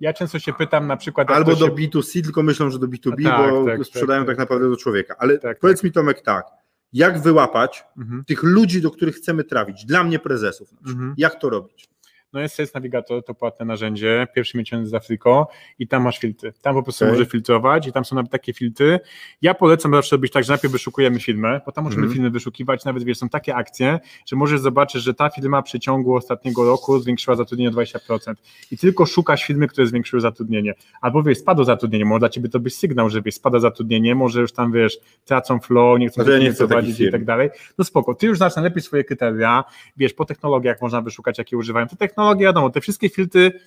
[0.00, 1.30] Ja często się pytam na przykład...
[1.30, 1.72] Albo do się...
[1.72, 5.14] B2C, tylko myślą, że do B2B, tak, bo tak, sprzedają tak, naprawdę do człowieka.
[5.18, 6.46] Ale powiedz mi Tomek tak,
[6.92, 8.24] jak wyłapać mhm.
[8.24, 9.84] tych ludzi, do których chcemy trafić?
[9.84, 10.70] Dla mnie prezesów.
[10.86, 11.14] Mhm.
[11.16, 11.88] Jak to robić?
[12.32, 16.52] No jest Sales Navigator, to płatne narzędzie, pierwszy miesiąc z Afriko i tam masz filtry.
[16.62, 17.12] Tam po prostu okay.
[17.12, 19.00] może filtrować i tam są nawet takie filtry.
[19.42, 22.14] Ja polecam zawsze robić tak, że najpierw wyszukujemy filmy, bo tam możemy mm.
[22.14, 26.14] filmy wyszukiwać, nawet wiesz, są takie akcje, że możesz zobaczyć, że ta firma w przeciągu
[26.14, 28.34] ostatniego roku zwiększyła zatrudnienie o 20%
[28.70, 30.74] i tylko szukasz firmy, które zwiększyły zatrudnienie.
[31.00, 34.40] Albo wiesz, spadło zatrudnienie, może dla ciebie to być sygnał, że wiesz, spada zatrudnienie, może
[34.40, 37.50] już tam wiesz, tracą flow, nie chcą nie prowadzić i tak dalej.
[37.78, 39.64] No spoko, ty już znasz najlepiej swoje kryteria,
[39.96, 41.86] wiesz, po technologiach można wyszukać, jakie używają.
[41.86, 43.60] Te technologie wiadomo, te wszystkie filtry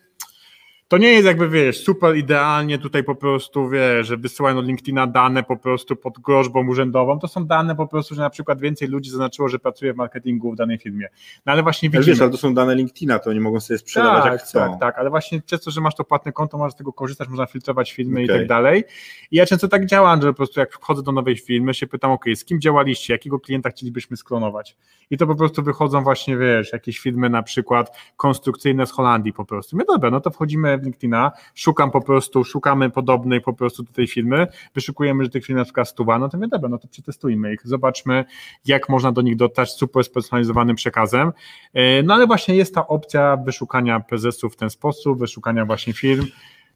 [0.87, 5.07] to nie jest jakby, wiesz, super idealnie tutaj po prostu, wiesz, że wysyłają od LinkedIna
[5.07, 8.87] dane po prostu pod groźbą urzędową, to są dane po prostu, że na przykład więcej
[8.87, 11.07] ludzi zaznaczyło, że pracuje w marketingu w danej firmie.
[11.45, 12.03] No ale właśnie widzimy...
[12.03, 14.59] Ale wiesz, ale to są dane LinkedIna, to oni mogą sobie sprzedawać tak, jak chcą.
[14.59, 17.45] Tak, tak, ale właśnie często, że masz to płatne konto, możesz z tego korzystać, można
[17.45, 18.35] filtrować filmy okay.
[18.35, 18.83] i tak dalej.
[19.31, 22.11] I ja często tak działam, że po prostu jak wchodzę do nowej firmy, się pytam,
[22.11, 24.77] ok, z kim działaliście, jakiego klienta chcielibyśmy sklonować?
[25.09, 29.45] I to po prostu wychodzą właśnie, wiesz, jakieś firmy na przykład konstrukcyjne z Holandii po
[29.45, 29.77] prostu.
[29.77, 33.93] My dobra, no to wchodzimy w LinkedIna, szukam po prostu, szukamy podobnej po prostu do
[33.93, 36.87] tej firmy, wyszukujemy, że tych firm na przykład stuwa, no to my dobra, no to
[36.87, 38.25] przetestujmy ich, zobaczmy,
[38.65, 41.31] jak można do nich dotarć super spersonalizowanym przekazem.
[41.73, 46.25] E, no ale właśnie jest ta opcja wyszukania prezesów w ten sposób, wyszukania właśnie firm,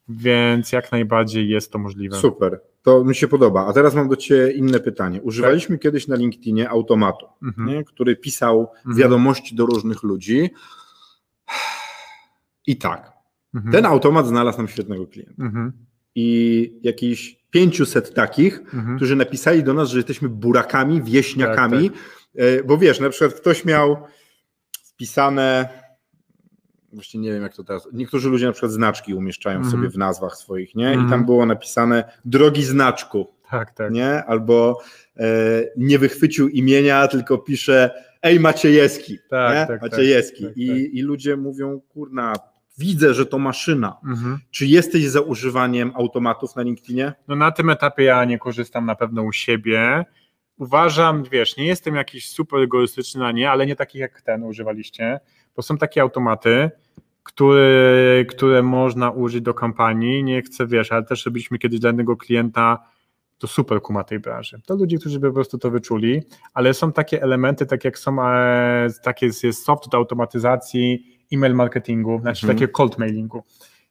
[0.09, 2.17] więc jak najbardziej jest to możliwe.
[2.17, 3.67] Super, to mi się podoba.
[3.67, 5.21] A teraz mam do Ciebie inne pytanie.
[5.21, 5.83] Używaliśmy tak.
[5.83, 7.67] kiedyś na LinkedInie automatu, mhm.
[7.67, 8.95] nie, który pisał mhm.
[8.95, 10.49] wiadomości do różnych ludzi.
[12.67, 13.11] I tak,
[13.57, 13.71] Mhm.
[13.71, 15.43] Ten automat znalazł nam świetnego klienta.
[15.43, 15.71] Mhm.
[16.15, 18.95] I jakiś 500 takich, mhm.
[18.95, 22.43] którzy napisali do nas, że jesteśmy burakami, wieśniakami, tak, tak.
[22.45, 23.97] E, bo wiesz, na przykład ktoś miał
[24.83, 25.69] wpisane,
[26.93, 29.71] właściwie nie wiem jak to teraz, niektórzy ludzie na przykład znaczki umieszczają mhm.
[29.71, 30.91] sobie w nazwach swoich, nie?
[30.91, 31.25] I tam mhm.
[31.25, 33.91] było napisane drogi znaczku, tak, tak.
[33.91, 34.23] nie?
[34.23, 34.81] Albo
[35.17, 35.27] e,
[35.77, 39.59] nie wychwycił imienia, tylko pisze ej Maciejewski, tak, nie?
[39.59, 40.43] Tak, tak Maciejewski.
[40.43, 40.93] Tak, I, tak.
[40.93, 42.33] I ludzie mówią, kurna,
[42.77, 43.97] widzę, że to maszyna.
[44.05, 44.39] Mhm.
[44.51, 47.13] Czy jesteś za używaniem automatów na LinkedInie?
[47.27, 50.05] No na tym etapie ja nie korzystam na pewno u siebie.
[50.57, 55.19] Uważam, wiesz, nie jestem jakiś super egoistyczny na nie, ale nie takich jak ten używaliście,
[55.55, 56.71] bo są takie automaty,
[57.23, 60.23] które, które można użyć do kampanii.
[60.23, 62.79] Nie chcę, wiesz, ale też robiliśmy kiedyś dla jednego klienta
[63.37, 64.61] to super kuma tej branży.
[64.65, 68.23] To ludzie, którzy by po prostu to wyczuli, ale są takie elementy, tak jak są,
[68.23, 72.57] e, takie jest soft do automatyzacji e-mail marketingu, znaczy mhm.
[72.57, 73.43] takiego cold mailingu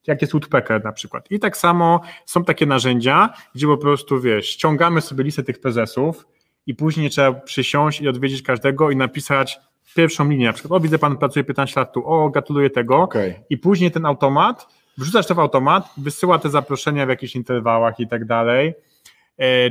[0.07, 1.31] jak jest Woodpecker na przykład.
[1.31, 6.27] I tak samo są takie narzędzia, gdzie po prostu, wiesz, ściągamy sobie listę tych prezesów
[6.67, 9.61] i później trzeba przysiąść i odwiedzić każdego i napisać
[9.97, 13.35] pierwszą linię, na przykład, o widzę, pan pracuje 15 lat tu, o gratuluję tego okay.
[13.51, 14.67] i później ten automat,
[14.99, 18.75] wrzucasz to w automat, wysyła te zaproszenia w jakichś interwałach i tak dalej,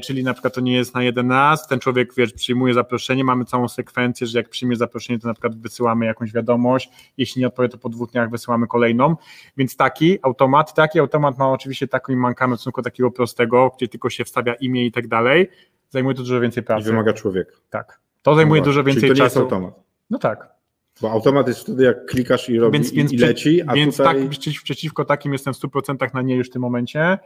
[0.03, 3.45] czyli na przykład to nie jest na jeden raz, ten człowiek wiesz, przyjmuje zaproszenie, mamy
[3.45, 7.69] całą sekwencję, że jak przyjmie zaproszenie, to na przykład wysyłamy jakąś wiadomość, jeśli nie odpowie,
[7.69, 9.15] to po dwóch dniach wysyłamy kolejną,
[9.57, 14.09] więc taki automat, taki automat ma oczywiście taką mankament w stosunku takiego prostego, gdzie tylko
[14.09, 15.49] się wstawia imię i tak dalej,
[15.89, 16.81] zajmuje to dużo więcej pracy.
[16.81, 17.51] I wymaga człowieka.
[17.69, 17.99] Tak.
[18.21, 19.39] To zajmuje no, dużo więcej czyli to nie czasu.
[19.39, 19.83] Jest automat.
[20.09, 20.55] No tak.
[21.01, 23.97] Bo automat jest wtedy, jak klikasz i robi więc, i, więc, i leci, a więc
[23.97, 24.29] tutaj...
[24.29, 27.17] tak, przeciwko takim jestem w 100% na nie już w tym momencie.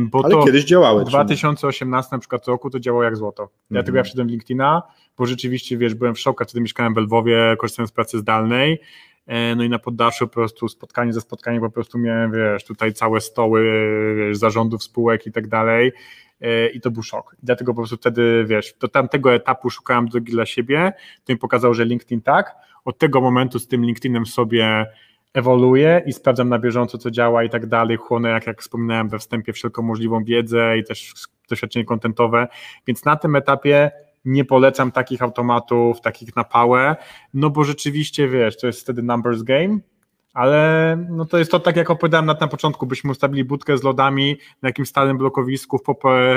[0.00, 1.04] Bo Ale to kiedyś działały.
[1.04, 3.48] W 2018 na przykład roku to działało jak złoto.
[3.70, 3.96] Dlatego mhm.
[3.96, 4.82] ja wszedłem w LinkedIna,
[5.18, 8.80] bo rzeczywiście, wiesz, byłem w szoku, wtedy mieszkałem w Lwowie, korzystałem z pracy zdalnej,
[9.56, 13.20] no i na poddaszu po prostu spotkanie ze spotkaniem po prostu miałem, wiesz, tutaj całe
[13.20, 13.64] stoły
[14.16, 15.92] wiesz, zarządów spółek i tak dalej
[16.40, 17.36] E, i to był szok.
[17.42, 20.92] I dlatego po prostu wtedy, wiesz, do tamtego etapu szukałem drogi dla siebie,
[21.24, 24.86] to mi pokazał, że LinkedIn tak, od tego momentu z tym LinkedInem sobie
[25.34, 29.18] ewoluuję i sprawdzam na bieżąco, co działa i tak dalej, chłonę, jak, jak wspominałem we
[29.18, 31.14] wstępie, wszelką możliwą wiedzę i też
[31.48, 32.48] doświadczenie kontentowe,
[32.86, 33.90] więc na tym etapie
[34.24, 36.96] nie polecam takich automatów, takich na pałę,
[37.34, 39.78] no bo rzeczywiście, wiesz, to jest wtedy numbers game,
[40.34, 43.82] ale no to jest to tak jak opowiadałem na, na początku, byśmy ustawili budkę z
[43.82, 45.82] lodami na jakimś stałym blokowisku w,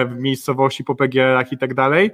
[0.09, 2.11] w miejscowości, po PGR-ach i tak dalej,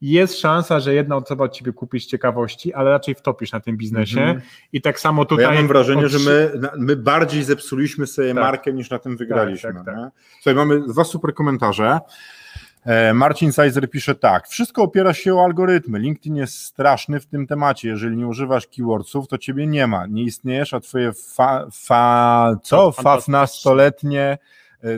[0.00, 3.76] jest szansa, że jedna osoba od ciebie kupi z ciekawości, ale raczej wtopisz na tym
[3.76, 4.20] biznesie.
[4.20, 4.42] Mm -hmm.
[4.72, 5.46] I tak samo tutaj.
[5.46, 6.12] Bo ja mam wrażenie, od...
[6.12, 8.42] że my, my bardziej zepsuliśmy sobie tak.
[8.42, 9.74] markę niż na tym wygraliśmy.
[9.74, 10.10] Tak, tak, tak.
[10.34, 12.00] Słuchaj, mamy dwa super komentarze.
[12.84, 14.48] E, Marcin Sajzer pisze tak.
[14.48, 15.98] Wszystko opiera się o algorytmy.
[15.98, 17.88] LinkedIn jest straszny w tym temacie.
[17.88, 20.06] Jeżeli nie używasz keywordsów, to ciebie nie ma.
[20.06, 22.92] Nie istniejesz, a twoje fa, fa co?
[22.92, 24.38] Fafnastoletnie E,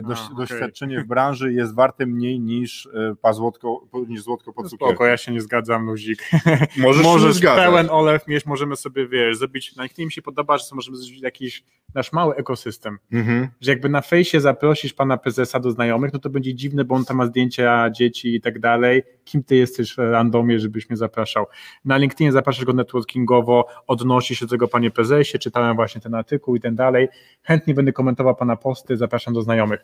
[0.03, 0.37] dość, A, okay.
[0.37, 4.95] doświadczenie w branży jest warte mniej niż e, pazłotko, niż złotko pod cukierkiem.
[4.95, 6.29] Spoko, ja się nie zgadzam, luzik.
[6.77, 10.97] Możesz, Możesz pełen olew mieć, możemy sobie, wiesz, zrobić, na mi się podoba, że możemy
[10.97, 11.63] zrobić jakiś
[11.95, 13.47] nasz mały ekosystem, mhm.
[13.61, 17.05] że jakby na fejsie zaprosisz pana prezesa do znajomych, no to będzie dziwne, bo on
[17.05, 21.45] tam ma zdjęcia dzieci i tak dalej, kim ty jesteś w randomie, żebyś mnie zapraszał.
[21.85, 26.55] Na LinkedInie zapraszasz go networkingowo, odnosi się do tego panie prezesie, czytałem właśnie ten artykuł
[26.55, 27.07] i ten dalej,
[27.43, 29.76] chętnie będę komentował pana posty, zapraszam do znajomych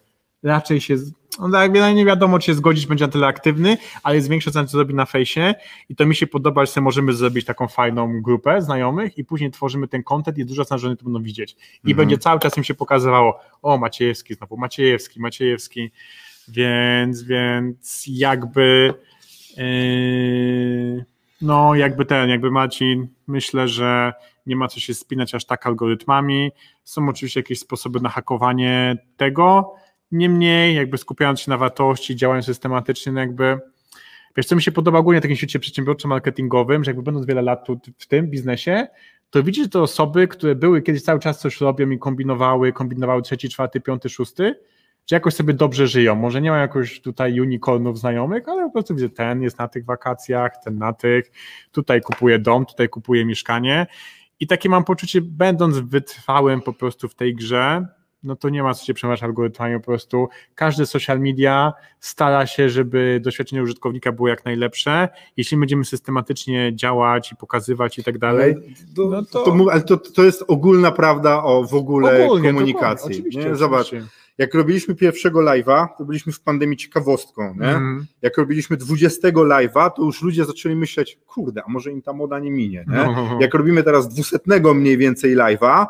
[0.44, 0.96] raczej się,
[1.40, 4.78] no nie wiadomo, czy się zgodzić, będzie na tyle aktywny, ale jest większa szansa, co
[4.78, 5.56] zrobi na fejsie
[5.90, 9.52] i to mi się podoba, że sobie możemy zrobić taką fajną grupę znajomych i później
[9.52, 11.54] tworzymy ten content i dużo szans, że oni to będą widzieć.
[11.54, 11.98] I mhm.
[11.98, 15.92] będzie cały czas im się pokazywało, o Maciejewski znowu, Maciejewski, Maciejewski,
[16.48, 18.94] więc, więc jakby
[19.58, 21.06] yy,
[21.42, 24.14] no jakby ten, jakby Marcin, myślę, że
[24.46, 26.52] nie ma co się spinać aż tak algorytmami.
[26.84, 29.76] Są oczywiście jakieś sposoby na hakowanie tego,
[30.14, 33.60] Niemniej, jakby skupiając się na wartości, działając systematycznie, no jakby
[34.38, 37.66] wiesz, co mi się podoba ogólnie w takim świecie przedsiębiorczo-marketingowym, że jakby będąc wiele lat
[37.66, 38.88] tu, w tym biznesie,
[39.30, 43.50] to widzisz te osoby, które były kiedyś cały czas coś robią i kombinowały, kombinowały trzeci,
[43.50, 44.56] czwarty, piąty, szósty,
[45.10, 46.16] że jakoś sobie dobrze żyją.
[46.16, 49.86] Może nie ma jakoś tutaj unicornów znajomych, ale po prostu widzę, ten jest na tych
[49.86, 51.32] wakacjach, ten na tych,
[51.72, 53.88] tutaj kupuje dom, tutaj kupuje mieszkanie
[54.40, 57.88] i takie mam poczucie, będąc wytrwałym po prostu w tej grze,
[58.24, 62.70] no to nie ma co się przemawiać algorytmami, po prostu każdy social media stara się,
[62.70, 65.10] żeby doświadczenie użytkownika było jak najlepsze.
[65.38, 68.56] Jeśli będziemy systematycznie działać i pokazywać i tak dalej,
[68.96, 69.44] to, no to...
[69.44, 73.12] To, ale to, to jest ogólna prawda o w ogóle Ogólnie, komunikacji.
[73.12, 73.56] Oczywiście, nie?
[73.56, 74.10] Zobacz, oczywiście.
[74.38, 77.56] jak robiliśmy pierwszego live'a, to byliśmy w pandemii ciekawostką.
[77.60, 77.70] Nie?
[77.70, 78.06] Mm.
[78.22, 82.40] Jak robiliśmy 20 live'a, to już ludzie zaczęli myśleć, kurde, a może im ta moda
[82.40, 82.86] nie minie.
[82.88, 82.98] Nie?
[82.98, 83.38] No.
[83.42, 84.38] Jak robimy teraz 200
[84.76, 85.86] mniej więcej live'a,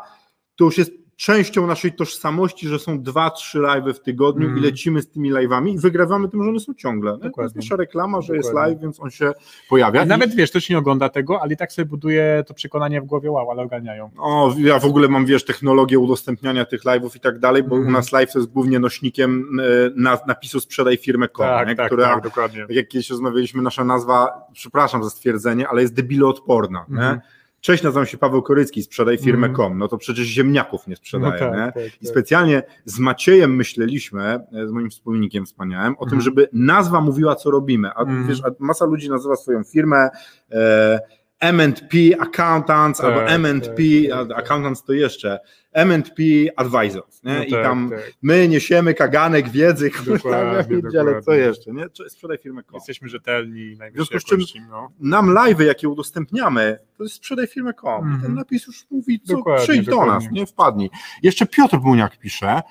[0.56, 4.58] to już jest częścią naszej tożsamości, że są dwa, trzy live w tygodniu mm.
[4.58, 7.12] i lecimy z tymi live'ami i wygrywamy tym, że one są ciągle.
[7.12, 7.32] Dokładnie.
[7.34, 8.36] To jest nasza reklama, że Dokładnie.
[8.36, 9.32] jest live, więc on się
[9.68, 10.04] pojawia.
[10.04, 13.04] I nawet wiesz, ktoś nie ogląda tego, ale i tak sobie buduje to przekonanie w
[13.04, 14.10] głowie, wow, ale ogarniają.
[14.18, 17.88] O, ja w ogóle mam, wiesz, technologię udostępniania tych live'ów i tak dalej, bo mm.
[17.88, 19.64] u nas live jest głównie nośnikiem e,
[19.96, 22.66] na, napisu sprzedaj firmę.com, tak, tak, która, tak, dokładnie.
[22.68, 27.02] jak kiedyś rozmawialiśmy, nasza nazwa, przepraszam za stwierdzenie, ale jest debiloodporna, mm.
[27.02, 27.20] nie?
[27.64, 27.76] Mhm.
[27.76, 29.66] Cześć, nazywam się Paweł Korycki, sprzedaj firmę.com.
[29.66, 29.78] Mm.
[29.78, 31.32] No to przecież ziemniaków nie sprzedaję.
[31.32, 31.82] No tak, nie?
[31.82, 32.08] Tak, I tak.
[32.08, 36.10] specjalnie z Maciejem myśleliśmy, e, z moim wspólnikiem wspaniałym, o mm.
[36.10, 36.20] tym, mhm.
[36.20, 37.90] żeby nazwa mówiła, co robimy.
[37.94, 38.28] A mm.
[38.28, 40.08] wiesz, a masa ludzi nazywa swoją firmę
[40.50, 41.00] e,
[41.44, 44.38] M&P Accountants Tak, albo M&P, tak, tak.
[44.38, 45.40] Accountants to jeszcze,
[45.72, 46.22] M&P
[46.56, 47.34] Advisors, nie?
[47.34, 48.12] No I tak, tam tak.
[48.22, 51.84] my niesiemy kaganek wiedzy, Dokładnie, pierdzielę, co jeszcze, nie?
[52.08, 52.74] Sprzedaj firmę kom.
[52.74, 54.62] Jesteśmy rzetelni, najwyższej związku z czym-.
[54.70, 54.90] No.
[55.00, 58.04] Nam live'y, jakie udostępniamy, to jest sprzedaj firmę kom.
[58.04, 58.22] Mhm.
[58.22, 60.14] Ten napis już mówi, co Dokładnie, przyjdź do dokładnie.
[60.14, 60.90] nas, nie wpadnij.
[61.22, 62.62] Jeszcze Piotr Muniak pisze,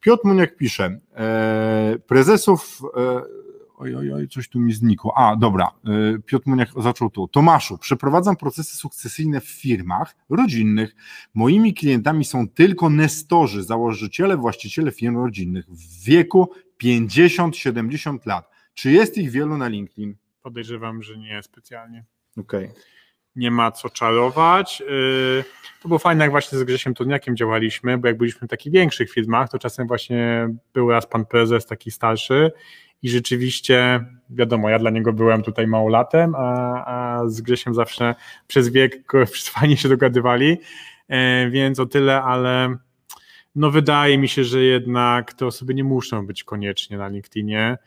[0.00, 3.22] Piotr Muniak pisze, e, prezesów, e,
[3.78, 7.78] oj, oj, oj, coś tu mi znikło, a dobra, e, Piotr Muniak zaczął tu, Tomaszu,
[7.78, 10.94] przeprowadzam procesy sukcesyjne w firmach rodzinnych,
[11.34, 16.50] moimi klientami są tylko nestorzy, założyciele, właściciele firm rodzinnych w wieku
[16.84, 18.50] 50-70 lat.
[18.74, 20.16] Czy jest ich wielu na LinkedIn?
[20.42, 22.04] Podejrzewam, że nie specjalnie.
[22.36, 22.68] Okej.
[23.36, 24.80] nie ma co czarować.
[24.80, 25.44] Yy,
[25.82, 29.10] To było fajne, jak właśnie z Grzesiem Turniakiem działaliśmy, bo jak byliśmy w takich większych
[29.10, 32.52] firmach, to czasem właśnie był raz pan prezes taki starszy
[33.02, 38.14] i rzeczywiście, wiadomo, ja dla niego byłem tutaj małolatem, a, a z Grzesiem zawsze
[38.46, 39.12] przez wiek
[39.52, 40.58] fajnie się dogadywali,
[41.08, 42.76] Yy, więc o tyle, ale
[43.54, 47.78] no wydaje mi się, że jednak te osoby nie muszą być koniecznie na LinkedInie.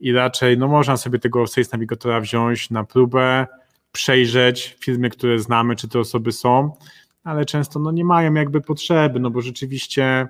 [0.00, 3.46] I raczej no można sobie tego Sales Navigatora wziąć na próbę,
[3.92, 6.72] przejrzeć firmy, które znamy, czy te osoby są,
[7.24, 10.28] ale często no, nie mają jakby potrzeby, no bo rzeczywiście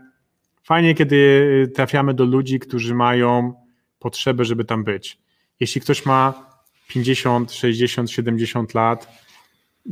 [0.62, 3.55] fajnie, kiedy trafiamy do ludzi, którzy mają
[3.99, 5.18] potrzebę, żeby tam być.
[5.61, 6.47] Jeśli ktoś ma
[6.88, 9.09] 50, 60, 70 lat,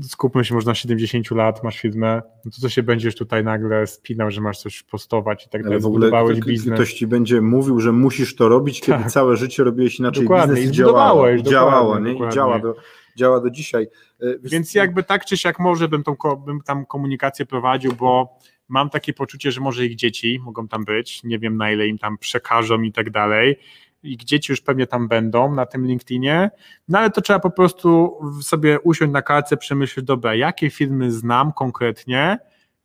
[0.02, 4.30] skupmy się, można 70 lat, masz firmę, no to co się będziesz tutaj nagle spinał,
[4.30, 6.74] że masz coś postować i tak Ale dalej, w ogóle zbudowałeś biznes.
[6.74, 9.12] ktoś ci będzie mówił, że musisz to robić, kiedy Tak.
[9.12, 11.38] całe życie robiłeś inaczej Dokładnie, biznes i i działało.
[11.38, 12.26] działało, dokładnie, nie?
[12.28, 12.76] I działa do,
[13.16, 13.86] działa do dzisiaj.
[14.20, 18.38] E, Więc jakby tak czy siak może bym, tą, bym tam komunikację prowadził, bo
[18.68, 21.98] mam takie poczucie, że może ich dzieci mogą tam być, nie wiem na ile im
[21.98, 23.56] tam przekażą i tak dalej.
[24.04, 26.50] Ich dzieci już pewnie tam będą na tym LinkedInie,
[26.88, 31.52] no ale to trzeba po prostu sobie usiąść na kartce, przemyśleć, dobra, jakie firmy znam
[31.52, 32.38] konkretnie,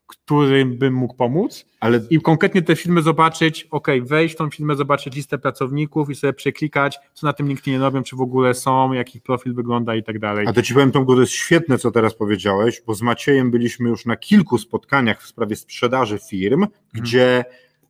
[0.09, 1.65] którym bym mógł pomóc.
[1.79, 6.15] Ale i konkretnie te filmy zobaczyć, ok, wejść w tą filmę, zobaczyć listę pracowników i
[6.15, 9.95] sobie przeklikać, co na tym LinkedInie robią, czy w ogóle są, jak ich profil wygląda
[9.95, 10.47] i tak dalej.
[10.47, 13.89] A to ci powiem, Tomku, to jest świetne, co teraz powiedziałeś, bo z Maciejem byliśmy
[13.89, 17.45] już na kilku spotkaniach w sprawie sprzedaży firm, gdzie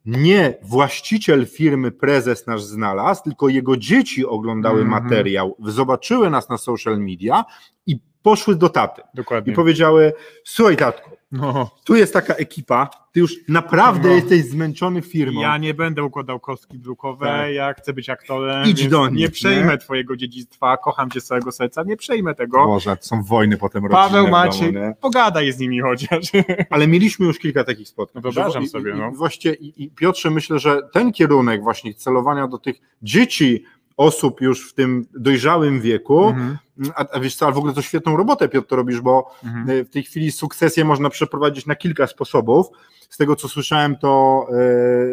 [0.06, 5.04] nie właściciel firmy, prezes nasz znalazł, tylko jego dzieci oglądały Mhm.
[5.04, 7.46] materiał, zobaczyły nas na social media
[7.86, 9.02] i poszły do taty.
[9.14, 9.54] Dokładnie.
[9.54, 10.14] I powiedziały,
[10.44, 14.16] słuchaj tatko, No, tu jest taka ekipa, ty już naprawdę No.
[14.16, 15.42] jesteś zmęczony firmą.
[15.42, 17.54] ja nie będę układał kostki brukowe, Tak.
[17.54, 19.78] ja chcę być aktorem, Idź do nich, nie przejmę nie?
[19.78, 22.66] twojego dziedzictwa, kocham cię z całego serca, nie przejmę tego.
[22.66, 24.94] Boże, są wojny potem Paweł Maciej, domu, nie?
[25.02, 26.26] pogadaj z nimi chociaż.
[26.70, 28.22] Ale mieliśmy już kilka takich spotkań.
[28.26, 29.12] No wyobrażam sobie, no.
[29.46, 33.64] I i, i Piotrze, myślę, że ten kierunek właśnie celowania do tych dzieci,
[34.00, 36.58] osób już w tym dojrzałym wieku, Mhm,
[36.96, 39.70] a, a wiesz co, ale w ogóle to świetną robotę, Piotr, to robisz, bo mhm.
[39.70, 42.68] e, w tej chwili sukcesję można przeprowadzić na kilka sposobów.
[43.10, 44.46] Z tego, co słyszałem, to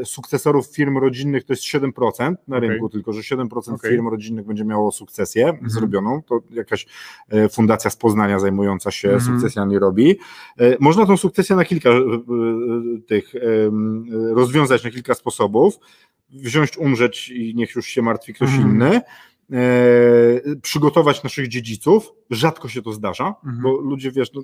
[0.00, 3.90] e, sukcesorów firm rodzinnych to jest 7% na rynku, tylko że 7% Okej.
[3.90, 5.70] firm rodzinnych będzie miało sukcesję Mhm.
[5.70, 6.22] zrobioną.
[6.22, 6.86] To jakaś
[7.28, 9.32] e, fundacja z Poznania zajmująca się Mhm.
[9.34, 10.18] sukcesjami robi.
[10.58, 11.90] E, można tą sukcesję na kilka
[13.06, 13.32] tych
[14.34, 15.78] rozwiązać na kilka sposobów.
[16.30, 18.70] Wziąć, umrzeć i niech już się martwi ktoś Mhm.
[18.70, 19.00] inny.
[19.52, 19.60] E,
[20.62, 22.12] przygotować naszych dziedziców.
[22.30, 23.62] Rzadko się to zdarza, Mhm.
[23.62, 24.42] bo ludzie, wiesz, no,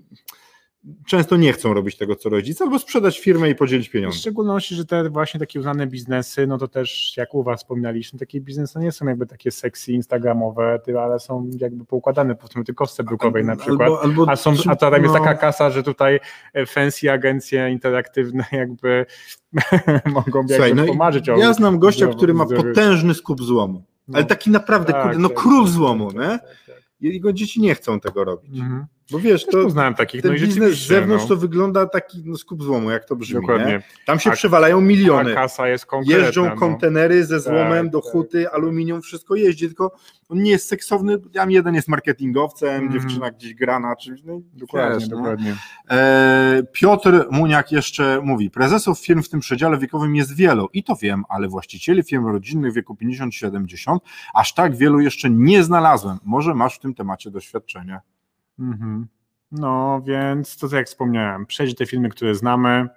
[1.06, 4.18] często nie chcą robić tego, co rodzice, albo sprzedać firmę i podzielić W pieniądze.
[4.18, 8.40] szczególności, że te właśnie takie uznane biznesy, no to też jak u Was wspominaliśmy, takie
[8.40, 13.44] biznesy nie są jakby takie sexy, instagramowe, ale są jakby poukładane powiedzmy tej kostce brukowej
[13.44, 13.80] na przykład.
[13.80, 16.20] Albo, albo, A, są, a to tam jest no, taka kasa, że tutaj
[16.54, 19.06] e, fancy agencje interaktywne jakby
[20.06, 23.82] mogą jakby Słuchaj, no i pomarzyć o Ja znam gościa, który ma potężny skup złomu,
[24.08, 26.28] No, ale taki naprawdę, tak, kurde, no tak, król tak, złomu, tak, nie?
[26.28, 26.82] tak, tak, tak.
[27.00, 28.86] Jego dzieci nie chcą tego robić, Mhm.
[29.10, 31.86] Bo wiesz, Też to poznałem takich, ten no i biznes z zewnątrz no, to wygląda
[31.86, 33.40] taki no, skup złomu, jak to brzmi, nie?
[33.40, 33.82] dokładnie.
[34.06, 35.32] Tam się A- przewalają miliony.
[35.32, 36.24] A kasa jest konkretna.
[36.24, 36.56] Jeżdżą no.
[36.56, 38.12] kontenery ze złomem Tak, do tak.
[38.12, 39.92] huty, aluminium, wszystko jeździ, tylko
[40.28, 42.92] on nie jest seksowny, tam jeden jest marketingowcem, Mhm.
[43.00, 45.16] dziewczyna gdzieś gra na czymś, no, Dokładnie, wiesz, no.
[45.16, 45.56] dokładnie.
[45.90, 50.96] E, Piotr Muniak jeszcze mówi, prezesów firm w tym przedziale wiekowym jest wielu i to
[50.96, 53.98] wiem, ale właścicieli firm rodzinnych w wieku 50-70
[54.34, 56.18] aż tak wielu jeszcze nie znalazłem.
[56.24, 58.00] Może masz w tym temacie doświadczenie.
[58.58, 59.06] Mhm.
[59.52, 62.88] No więc to tak jak wspomniałem, przejść te filmy, które znamy.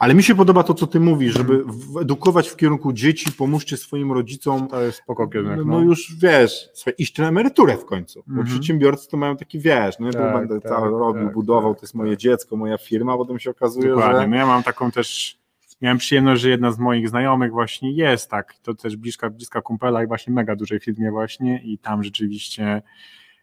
[0.00, 1.98] Ale mi się podoba to, co ty mówisz, żeby Mhm.
[2.02, 4.68] edukować w kierunku dzieci, pomóżcie swoim rodzicom.
[4.68, 5.56] To jest spoko kierunek.
[5.58, 8.22] No, No, już wiesz, słuchaj, iść na emeryturę w końcu.
[8.26, 8.46] Bo Mhm.
[8.46, 11.84] przedsiębiorcy to mają taki wiesz, no Tak, będę tak, cały robił, tak, budował, tak, to
[11.86, 12.18] jest moje tak.
[12.18, 14.20] dziecko, moja firma, potem się okazuje, Dokładnie.
[14.20, 14.28] że.
[14.28, 15.38] No ja mam taką też,
[15.82, 20.02] miałem przyjemność, że jedna z moich znajomych właśnie jest tak, to też bliska, bliska kumpela
[20.02, 22.82] i właśnie mega dużej firmie właśnie i tam rzeczywiście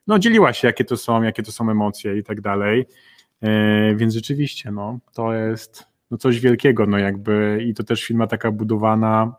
[0.08, 2.86] no dzieliła się, jakie to są, jakie to są emocje i tak dalej.
[3.42, 8.28] E, więc rzeczywiście, no, to jest no coś wielkiego, no jakby i to też firma
[8.28, 9.36] taka budowana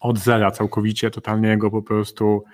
[0.00, 2.44] od zera całkowicie, totalnie jego po prostu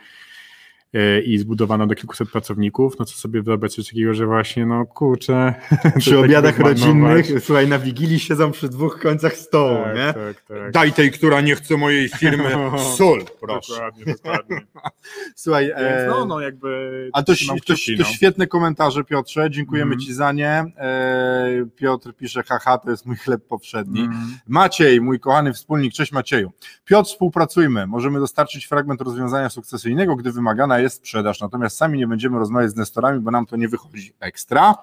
[1.24, 5.54] i zbudowana do kilkuset pracowników, no co sobie wyobraź coś takiego, że właśnie, no kurczę.
[5.98, 10.12] Przy obiadach rodzinnych, słuchaj, na Wigilii siedzą przy dwóch końcach stołu, tak, nie?
[10.12, 10.72] Tak, tak.
[10.72, 12.50] Daj tej, która nie chce mojej firmy,
[12.96, 13.72] sól, proszę.
[13.72, 14.60] Dokładnie, dokładnie.
[15.36, 16.06] Słuchaj, Więc e...
[16.10, 17.10] no, no jakby...
[17.12, 20.00] A to, to, to, to świetne komentarze, Piotrze, dziękujemy mm.
[20.00, 20.64] Ci za nie.
[20.78, 24.00] E, Piotr pisze, haha, to jest mój chleb powszedni.
[24.00, 24.36] Mm.
[24.46, 26.52] Maciej, mój kochany wspólnik, cześć Macieju.
[26.84, 32.38] Piotr, współpracujmy, możemy dostarczyć fragment rozwiązania sukcesyjnego, gdy wymagana jest sprzedaż, natomiast sami nie będziemy
[32.38, 34.74] rozmawiać z nestorami, bo nam to nie wychodzi ekstra.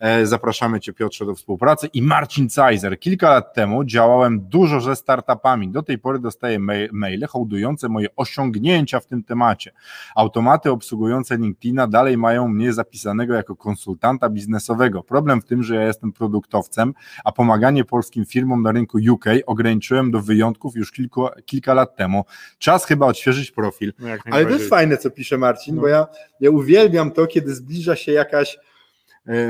[0.00, 2.98] E, zapraszamy Cię Piotrze do współpracy i Marcin Cajzer.
[3.00, 5.68] Kilka lat temu działałem dużo ze startupami.
[5.68, 6.58] Do tej pory dostaję
[6.92, 9.72] maile hołdujące moje osiągnięcia w tym temacie.
[10.16, 15.02] Automaty obsługujące LinkedIna dalej mają mnie zapisanego jako konsultanta biznesowego.
[15.02, 16.94] Problem w tym, że ja jestem produktowcem,
[17.24, 22.24] a pomaganie polskim firmom na rynku UK ograniczyłem do wyjątków już kilku, kilka lat temu.
[22.58, 23.92] Czas chyba odświeżyć profil.
[23.98, 25.80] No Ale to jest fajne, co pisze Marcin, no.
[25.80, 26.06] bo ja,
[26.40, 28.58] ja uwielbiam to, kiedy zbliża się jakaś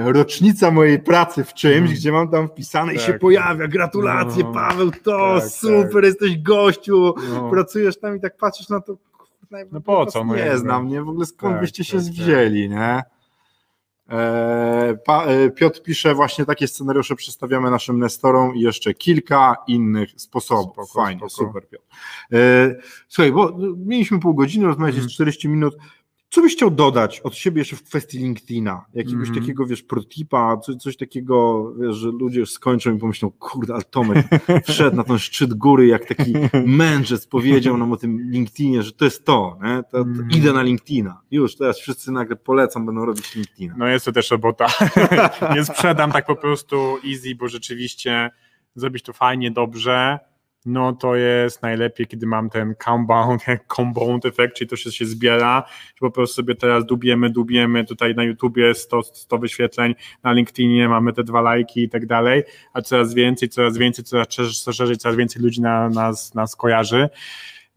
[0.04, 1.92] rocznica mojej pracy w czymś, mm.
[1.92, 3.02] gdzie mam tam wpisane tak.
[3.02, 4.52] i się pojawia, gratulacje no.
[4.52, 6.04] Paweł, to tak, super, tak.
[6.04, 7.50] jesteś gościu, no.
[7.50, 8.96] pracujesz tam i tak patrzysz na to,
[9.72, 10.24] no po co?
[10.24, 13.02] Nie znam, nie, w ogóle skąd tak, byście się tak, wzięli, nie?
[14.10, 20.10] E, pa, e, Piotr pisze, właśnie takie scenariusze przedstawiamy naszym Nestorom i jeszcze kilka innych
[20.16, 20.72] sposobów.
[20.72, 21.30] Spoko, Fajnie, spoko.
[21.30, 21.84] super Piotr.
[22.32, 22.74] E,
[23.08, 25.60] słuchaj, bo mieliśmy pół godziny, rozmawiać jest 40 mhm.
[25.60, 25.76] minut.
[26.30, 28.84] Co byś chciał dodać od siebie jeszcze w kwestii LinkedIna?
[28.94, 29.40] Jakiegoś mm -hmm.
[29.40, 33.82] takiego, wiesz, protipa, coś, coś takiego, wiesz, że ludzie już skończą i pomyślą, kurde, ale
[33.82, 34.26] Tomek
[34.68, 36.32] wszedł na ten szczyt góry, jak taki
[36.66, 39.82] mędrzec powiedział nam o tym LinkedInie, że to jest to, nie?
[39.82, 40.36] To, to mm -hmm.
[40.36, 41.20] idę na LinkedIna.
[41.30, 43.74] Już, teraz wszyscy nagle polecam, będą robić LinkedIna.
[43.78, 44.66] No jest to też robota.
[45.54, 48.30] Nie sprzedam tak po prostu easy, bo rzeczywiście
[48.74, 50.18] zrobić to fajnie, dobrze,
[50.66, 53.42] no to jest najlepiej, kiedy mam ten compound,
[53.76, 58.14] compound efekt, czyli to się, się zbiera, że po prostu sobie teraz dubiemy, dubiemy, tutaj
[58.14, 62.42] na YouTubie 100, 100 wyświetleń, na LinkedInie mamy te dwa lajki i tak dalej,
[62.72, 64.26] a coraz więcej, coraz więcej, coraz
[64.72, 67.08] szerzej, coraz więcej ludzi na, nas, nas kojarzy.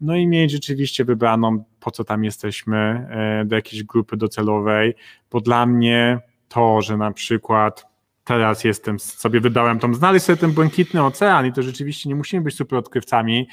[0.00, 2.76] No i mieć rzeczywiście wybraną, po co tam jesteśmy,
[3.10, 4.94] e, do jakiejś grupy docelowej,
[5.30, 6.18] bo dla mnie
[6.48, 7.93] to, że na przykład
[8.24, 12.42] teraz jestem, sobie wydałem tam, znaleźć sobie ten błękitny ocean i to rzeczywiście nie musimy
[12.42, 13.48] być super odkrywcami,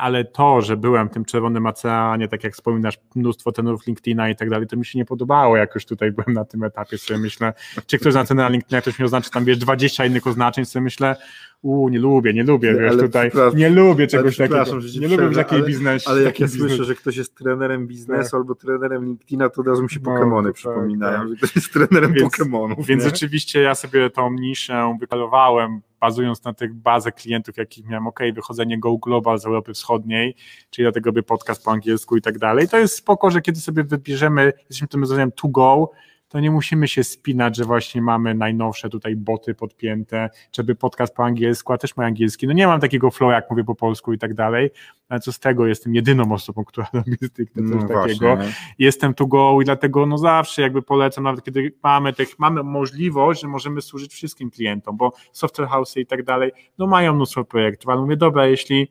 [0.00, 4.36] ale to, że byłem w tym czerwonym oceanie, tak jak wspominasz, mnóstwo tenorów LinkedIna i
[4.36, 7.20] tak dalej, to mi się nie podobało, jak już tutaj byłem na tym etapie, sobie
[7.20, 7.52] myślę,
[7.86, 10.84] czy ktoś na ten na LinkedInie, ktoś mi oznaczy tam, wiesz, 20 innych oznaczeń, sobie
[10.84, 11.16] myślę,
[11.62, 14.64] u, nie lubię, nie lubię, wiesz, tutaj, nie lubię czegoś takiego,
[15.00, 16.10] nie lubię w takiej biznesie.
[16.10, 16.68] Ale jak ja biznes...
[16.68, 18.34] słyszę, że ktoś jest trenerem biznesu tak.
[18.34, 21.56] albo trenerem LinkedIna, to od razu mi się no, Pokemony no, przypominają, tak, że ktoś
[21.56, 22.86] jest trenerem więc, Pokemonów.
[22.86, 23.10] Więc nie?
[23.10, 28.78] rzeczywiście ja sobie tą niszę wykalowałem, bazując na tych bazę klientów, jakich miałem, ok, wychodzenie
[28.78, 30.34] Go Global z Europy Wschodniej,
[30.70, 32.68] czyli dlatego by podcast po angielsku i tak dalej.
[32.68, 35.90] To jest spoko, że kiedy sobie wybierzemy, jesteśmy tym rozwiązaniem to go,
[36.34, 41.24] to nie musimy się spinać, że właśnie mamy najnowsze tutaj boty podpięte, żeby podcast po
[41.24, 42.46] angielsku, a też mój angielski.
[42.46, 44.70] No nie mam takiego flow, jak mówię po polsku i tak dalej,
[45.08, 48.36] ale co z tego, jestem jedyną osobą, która robi stricte coś no takiego.
[48.36, 52.62] Właśnie, jestem tu go i dlatego no zawsze jakby polecam, nawet kiedy mamy, tych, mamy
[52.62, 57.44] możliwość, że możemy służyć wszystkim klientom, bo software house i tak dalej, no mają mnóstwo
[57.44, 58.88] projektów, ale mówię, dobra, jeśli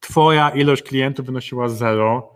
[0.00, 2.35] twoja ilość klientów wynosiła zero,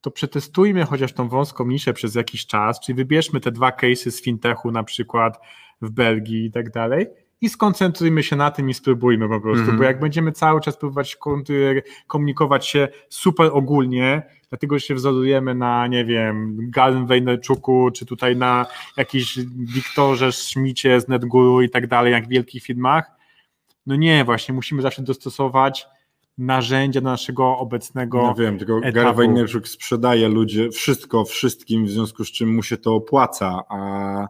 [0.00, 4.22] to przetestujmy chociaż tą wąską niszę przez jakiś czas, czyli wybierzmy te dwa case'y z
[4.22, 5.38] fintechu na przykład
[5.82, 7.06] w Belgii i tak dalej
[7.40, 9.78] i skoncentrujmy się na tym i spróbujmy po prostu, mm -hmm.
[9.78, 11.18] bo jak będziemy cały czas próbować
[12.06, 18.66] komunikować się super ogólnie, dlatego się wzorujemy na, nie wiem, Galen Wejnerczuku, czy tutaj na
[18.96, 19.38] jakiś
[19.74, 23.10] Wiktorze Szmicie z NetGuru i tak dalej, jak w wielkich firmach,
[23.86, 25.86] no nie, właśnie musimy zawsze dostosować
[26.40, 28.94] narzędzia do naszego obecnego No wiem, tylko etapu.
[28.94, 34.26] Gary Vaynerchuk sprzedaje ludzie wszystko wszystkim, w związku z czym mu się to opłaca, a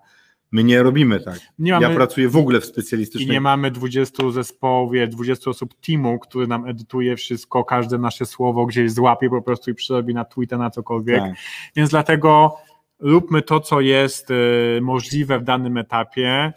[0.52, 1.40] my nie robimy tak.
[1.58, 3.28] Nie mamy, ja pracuję w ogóle w specjalistycznej...
[3.28, 8.66] I nie mamy 20 zespołów, 20 osób teamu, który nam edytuje wszystko, każde nasze słowo
[8.66, 11.20] gdzieś złapie po prostu i przerobi na Twitter, na cokolwiek.
[11.20, 11.34] Tak.
[11.76, 12.56] Więc dlatego
[12.98, 16.52] róbmy to, co jest y, możliwe w danym etapie,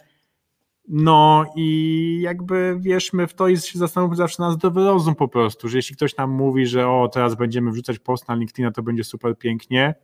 [0.88, 5.70] no i jakby wierzmy w to i się zastanówmy zawsze na zdrowy rozum po prostu,
[5.70, 9.04] że jeśli ktoś nam mówi, że o teraz będziemy wrzucać post na LinkedIna, to będzie
[9.04, 9.96] super pięknie,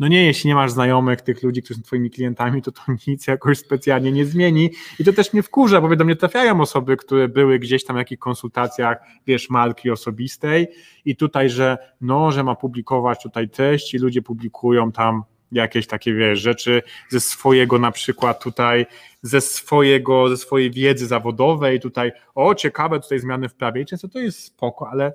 [0.00, 3.26] no nie, jeśli nie masz znajomych, tych ludzi, którzy są twoimi klientami, to to nic
[3.26, 4.70] jakoś specjalnie nie zmieni.
[4.98, 7.98] I to też mnie wkurza, bo do mnie trafiają osoby, które były gdzieś tam w
[7.98, 10.68] jakichś konsultacjach, wiesz, marki osobistej
[11.04, 16.40] i tutaj, że no, że ma publikować tutaj treść ludzie publikują tam jakieś takie, wiesz,
[16.40, 18.86] rzeczy ze swojego na przykład tutaj,
[19.22, 23.82] ze swojego, ze swojej wiedzy zawodowej, tutaj, o ciekawe, tutaj zmiany w prawie.
[23.82, 25.12] I często to jest spoko, ale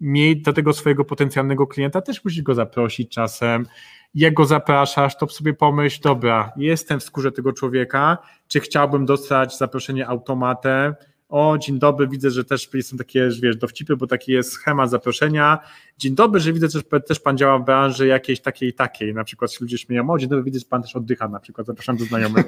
[0.00, 3.66] miej do tego swojego potencjalnego klienta też musisz go zaprosić czasem,
[4.14, 8.18] jak go zapraszasz, to sobie pomyśl, dobra, jestem w skórze tego człowieka,
[8.48, 10.94] czy chciałbym dostać zaproszenie automatem,
[11.28, 15.58] o, dzień dobry, widzę, że też jestem takie, wiesz, dowcipy, bo taki jest schemat zaproszenia.
[15.98, 19.14] Dzień dobry, że widzę, że też pan działa w branży jakiejś takiej, takiej.
[19.14, 21.66] Na przykład się ludzie śmieją, o, dzień dobry, widzę, że pan też oddycha na przykład,
[21.66, 22.46] zapraszam do znajomych.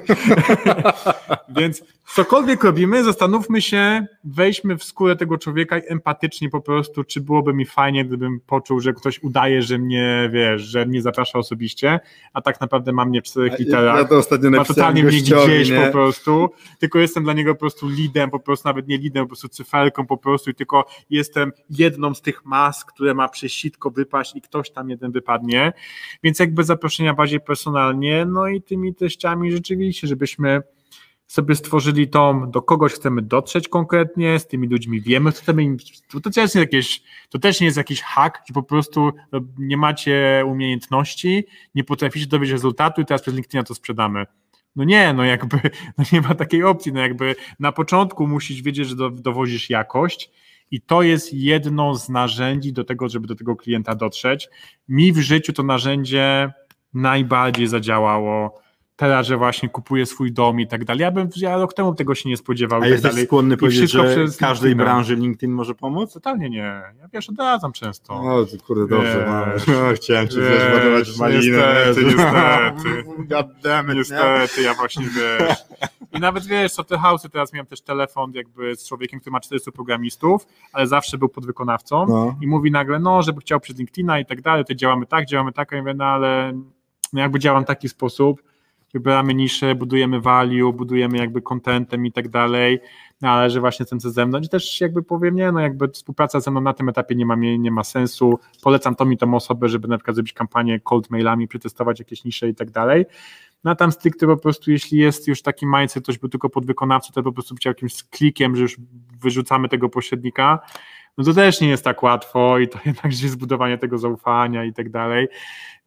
[1.57, 1.83] Więc
[2.13, 7.53] cokolwiek robimy, zastanówmy się, wejdźmy w skórę tego człowieka i empatycznie po prostu, czy byłoby
[7.53, 11.99] mi fajnie, gdybym poczuł, że ktoś udaje, że mnie, wiesz, że mnie zaprasza osobiście,
[12.33, 13.97] a tak naprawdę ma mnie w czterech literach.
[13.97, 15.85] Ja to ostatnio ma totalnie mnie gdzieś nie?
[15.85, 16.49] po prostu,
[16.79, 20.05] tylko jestem dla niego po prostu lidem, po prostu nawet nie lidem, po prostu cyferką
[20.05, 24.41] po prostu i tylko jestem jedną z tych mask, które ma przez sitko wypaść i
[24.41, 25.73] ktoś tam jeden wypadnie,
[26.23, 30.61] więc jakby zaproszenia bardziej personalnie, no i tymi treściami rzeczywiście, żebyśmy
[31.27, 35.77] sobie stworzyli tą, do kogoś chcemy dotrzeć konkretnie, z tymi ludźmi wiemy, co chcemy im,
[36.11, 39.39] to, to, też nie jakieś, to też nie jest jakiś hack, gdzie po prostu no,
[39.57, 41.43] nie macie umiejętności,
[41.75, 44.25] nie potraficie dowieść rezultatu i teraz przez LinkedIna to sprzedamy.
[44.75, 45.57] No nie, no jakby
[45.97, 50.31] no nie ma takiej opcji, no jakby na początku musisz wiedzieć, że do, dowozisz jakość
[50.71, 54.49] i to jest jedno z narzędzi do tego, żeby do tego klienta dotrzeć.
[54.87, 56.53] Mi w życiu to narzędzie
[56.93, 58.60] najbardziej zadziałało
[59.01, 61.01] teraz, że właśnie kupuję swój dom i tak dalej.
[61.01, 62.79] Ja bym ja rok temu tego się nie spodziewał.
[62.79, 63.25] A tak jesteś dalej.
[63.25, 64.83] skłonny I powiedzieć, że przez każdej LinkedIna.
[64.93, 66.13] branży LinkedIn może pomóc?
[66.13, 66.57] Totalnie nie.
[66.99, 68.13] Ja wiesz, odradzam często.
[68.13, 71.41] O, ty kurde, dobrze, Wiesz, no, chciałem cię wiesz, wiesz, ładować w malinę.
[71.41, 73.03] niestety, niestety.
[73.29, 73.95] Goddammit, nie?
[73.95, 75.57] Niestety, ja właśnie wiesz.
[76.11, 79.39] I nawet wiesz, co te house'y, teraz miałem też telefon jakby z człowiekiem, który ma
[79.39, 82.35] 400 programistów, ale zawsze był podwykonawcą No.
[82.41, 85.51] i mówi nagle, no, żeby chciał przez LinkedIna i tak dalej, to działamy tak, działamy
[85.51, 86.53] tak, a ja mówię, no ale
[87.13, 88.41] no jakby działam w taki sposób,
[88.93, 92.79] wybieramy nisze, budujemy value, budujemy jakby contentem i tak dalej,
[93.21, 96.39] no ale że właśnie ten ze mną, i też jakby powiem, nie, no jakby współpraca
[96.39, 99.69] ze mną na tym etapie nie ma, nie ma sensu, polecam to mi tą osobę,
[99.69, 103.05] żeby na przykład zrobić kampanię cold mailami, przetestować jakieś nisze i tak dalej,
[103.63, 107.13] no a tam stricte po prostu, jeśli jest już taki mindset, ktoś był tylko podwykonawcą,
[107.13, 108.77] to po prostu chciał jakimś klikiem, że już
[109.21, 110.59] wyrzucamy tego pośrednika,
[111.17, 114.73] no to też nie jest tak łatwo i to jednak jest zbudowanie tego zaufania i
[114.73, 115.27] tak dalej.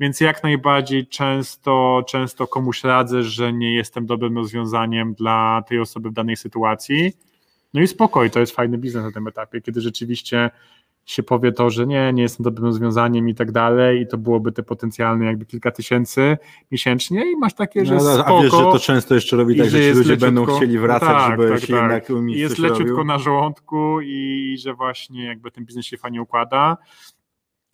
[0.01, 6.11] Więc jak najbardziej często, często komuś radzę, że nie jestem dobrym rozwiązaniem dla tej osoby
[6.11, 7.13] w danej sytuacji.
[7.75, 10.51] No i spokoj, to jest fajny biznes na tym etapie, kiedy rzeczywiście
[11.07, 14.53] się powie to, że nie, nie jestem dobrym rozwiązaniem i tak dalej i to byłoby
[14.53, 16.37] te potencjalne jakby kilka tysięcy
[16.73, 18.39] miesięcznie i masz takie, że No, spoko.
[18.39, 20.79] a wiesz, że to często jeszcze robi tak, że ci jest ludzie leciutko- będą chcieli
[20.79, 21.77] wracać, tak, żeby tak, się tak.
[21.83, 23.05] jednak u I nich jest leciutko robił.
[23.05, 26.77] na żołądku i że właśnie jakby ten biznes się fajnie układa.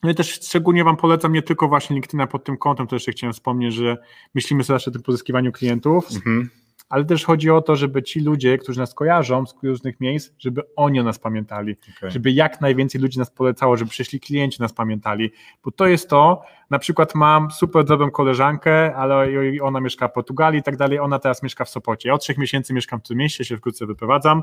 [0.03, 3.13] No i też szczególnie Wam polecam nie tylko właśnie LinkedIna pod tym kątem, to jeszcze
[3.13, 3.97] chciałem wspomnieć, że
[4.35, 6.51] myślimy sobie zawsze o tym pozyskiwaniu klientów, Mhm.
[6.91, 10.63] Ale też chodzi o to, żeby ci ludzie, którzy nas kojarzą z różnych miejsc, żeby
[10.77, 12.11] oni o nas pamiętali, Okej.
[12.11, 15.33] żeby jak najwięcej ludzi nas polecało, żeby przyszli klienci nas pamiętali,
[15.65, 19.29] bo to jest to, na przykład mam super dobrą koleżankę, ale
[19.63, 22.39] ona mieszka w Portugalii i tak dalej, ona teraz mieszka w Sopocie, ja od trzech
[22.39, 24.43] miesięcy mieszkam w tym mieście, się wkrótce wyprowadzam,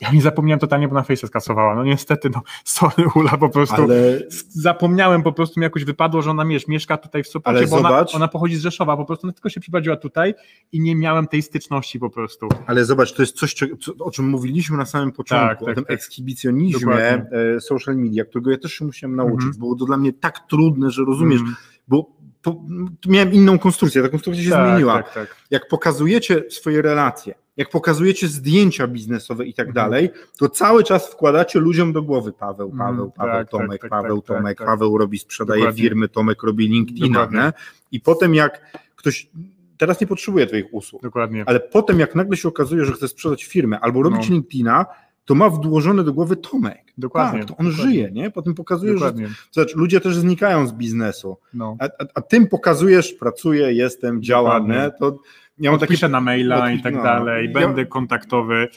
[0.00, 3.82] ja nie zapomniałem totalnie, bo na Face skasowała, no niestety, no sorry Ula, po prostu
[3.82, 7.66] Ale zapomniałem, po prostu mi jakoś wypadło, że ona wiesz, mieszka tutaj w Sopocie, Ale
[7.66, 8.14] bo ona, zobacz.
[8.14, 10.34] ona pochodzi z Rzeszowa, po prostu ona tylko się przyprowadziła tutaj
[10.72, 12.48] i nie miałem tej styczności po prostu.
[12.66, 13.54] Ale zobacz, to jest coś,
[14.00, 15.92] o czym mówiliśmy na samym początku, Tak, tak, o tym tak.
[15.96, 17.26] ekshibicjonizmie Dokładnie.
[17.56, 19.36] e, social media, którego ja też się musiałem nauczyć.
[19.46, 19.58] Mhm.
[19.58, 21.54] Było to dla mnie tak trudne, że rozumiesz, Mm,
[21.88, 22.10] bo
[22.42, 22.64] po,
[23.08, 25.02] miałem inną konstrukcję, ta konstrukcja się tak, zmieniła.
[25.02, 25.36] Tak, tak.
[25.50, 29.84] Jak pokazujecie swoje relacje, jak pokazujecie zdjęcia biznesowe i tak Mhm.
[29.90, 33.80] dalej, to cały czas wkładacie ludziom do głowy Paweł, Mm, Paweł, Paweł, tak, Tomek, tak,
[33.80, 34.66] tak, Paweł, tak, Tomek, tak.
[34.66, 35.82] Paweł robi, sprzedaje Dokładnie.
[35.82, 37.52] firmy, Tomek robi LinkedIna, nie?
[37.92, 39.28] I potem jak ktoś
[39.76, 41.44] teraz nie potrzebuje twoich usług, Dokładnie.
[41.46, 44.34] ale potem jak nagle się okazuje, że chce sprzedać firmę albo robić No.
[44.34, 44.86] LinkedIna,
[45.24, 46.84] to ma wdłożone do głowy Tomek.
[46.98, 47.90] Dokładnie, Tak, to on dokładnie.
[47.92, 48.30] żyje, nie?
[48.30, 49.26] Potem pokazuje, Dokładnie.
[49.28, 51.76] że zobacz, ludzie też znikają z biznesu, No.
[51.80, 54.90] a, a, a tym pokazujesz, pracuję, jestem, działam, nie?
[55.00, 55.18] To
[55.58, 57.02] ja mam takie Piszę na maila i tak no.
[57.02, 58.68] dalej, Ja- będę kontaktowy.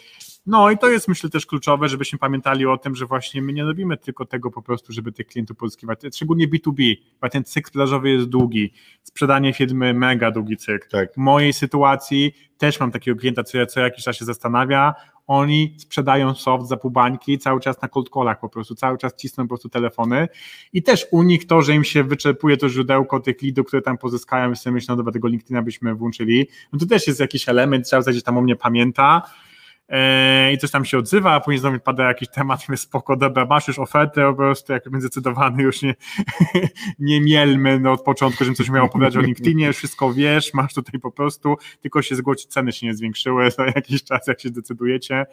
[0.46, 3.64] No i to jest myślę też kluczowe, żebyśmy pamiętali o tym, że właśnie my nie
[3.64, 8.10] robimy tylko tego po prostu, żeby tych klientów pozyskiwać, szczególnie B2B, bo ten cykl sprzedażowy
[8.10, 8.74] jest długi,
[9.04, 10.90] sprzedanie firmy mega długi cykl.
[10.90, 11.14] Tak.
[11.14, 14.94] W mojej sytuacji też mam takiego klienta, co, co jakiś czas się zastanawia,
[15.28, 19.16] oni sprzedają soft za pół bańki, cały czas na cold callach po prostu, cały czas
[19.16, 20.28] cisną po prostu telefony.
[20.74, 23.98] I też u nich to, że im się wyczerpuje to źródełko tych leadów, które tam
[23.98, 27.86] pozyskają i sobie myślą, dobra, tego LinkedIna byśmy włączyli, no to też jest jakiś element,
[27.86, 29.22] trzeba gdzieś tam o mnie pamięta,
[30.54, 33.68] i coś tam się odzywa, a później znowu pada jakiś temat mówię, spoko, dobra, masz
[33.68, 35.96] już ofertę, po prostu jak będę zdecydowany, już nie,
[37.00, 41.00] nie mielmy no, od początku, żebym coś miał opowiadać o LinkedInie, wszystko wiesz, masz tutaj
[41.00, 45.26] po prostu, tylko się zgłosić, ceny się nie zwiększyły za jakiś czas, jak się zdecydujecie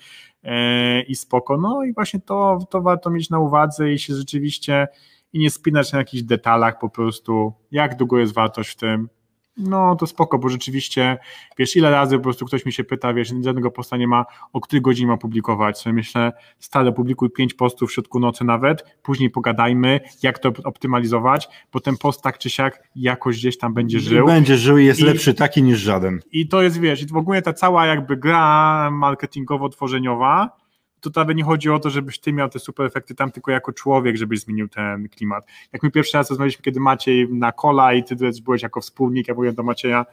[0.42, 4.88] e, i spoko, no i właśnie to, to warto mieć na uwadze i się rzeczywiście
[5.32, 9.08] i nie spinać na jakichś detalach po prostu, jak długo jest wartość w tym,
[9.56, 11.18] no to spoko, bo rzeczywiście,
[11.58, 14.60] wiesz, ile razy po prostu ktoś mi się pyta, wiesz, żadnego posta nie ma, o
[14.60, 20.00] której godzinie ma publikować, myślę, stale publikuj pięć postów w środku nocy nawet, później pogadajmy,
[20.22, 24.26] jak to optymalizować, bo ten post tak czy siak jakoś gdzieś tam będzie żył.
[24.26, 26.20] Będzie żył i jest I- lepszy taki niż żaden.
[26.32, 30.48] I to jest, wiesz, i w ogóle ta cała jakby gra marketingowo-tworzeniowa,
[31.10, 33.72] to nawet nie chodzi o to, żebyś ty miał te super efekty tam, tylko jako
[33.72, 35.46] człowiek, żebyś zmienił ten klimat.
[35.72, 39.34] Jak my pierwszy raz rozmawialiśmy, kiedy Maciej na kola i ty byłeś jako wspólnik, ja
[39.34, 40.04] byłem do Macieja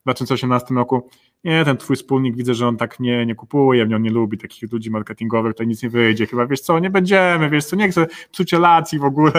[0.00, 1.10] w 2018 roku,
[1.44, 4.72] nie, ten twój wspólnik, widzę, że on tak nie, nie kupuje, on nie lubi takich
[4.72, 8.06] ludzi marketingowych, to nic nie wyjdzie, chyba, wiesz co, nie będziemy, wiesz co, nie chcę
[8.32, 9.32] psuć relacji w ogóle,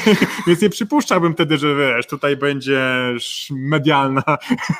[0.46, 4.22] więc nie przypuszczałbym wtedy, że wiesz, tutaj będziesz medialna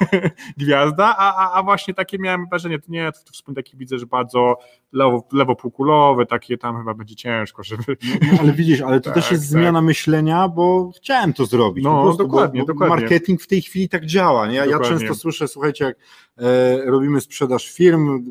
[0.58, 4.06] gwiazda, a, a, a właśnie takie miałem wrażenie, to nie, to wspólnik taki widzę, że
[4.06, 4.58] bardzo
[4.92, 7.96] lewo, lewopółkulowe, takie tam chyba będzie ciężko, żeby...
[8.32, 9.50] No, ale widzisz, ale to Tak, też jest tak.
[9.50, 11.84] zmiana myślenia, bo chciałem to zrobić.
[11.84, 12.96] No, prostu, dokładnie, bo, bo dokładnie.
[12.96, 14.46] Marketing w tej chwili tak działa.
[14.46, 14.54] Nie?
[14.54, 15.96] Ja, ja często słyszę, słuchajcie, jak
[16.38, 18.24] e, robimy sprzedaż firm,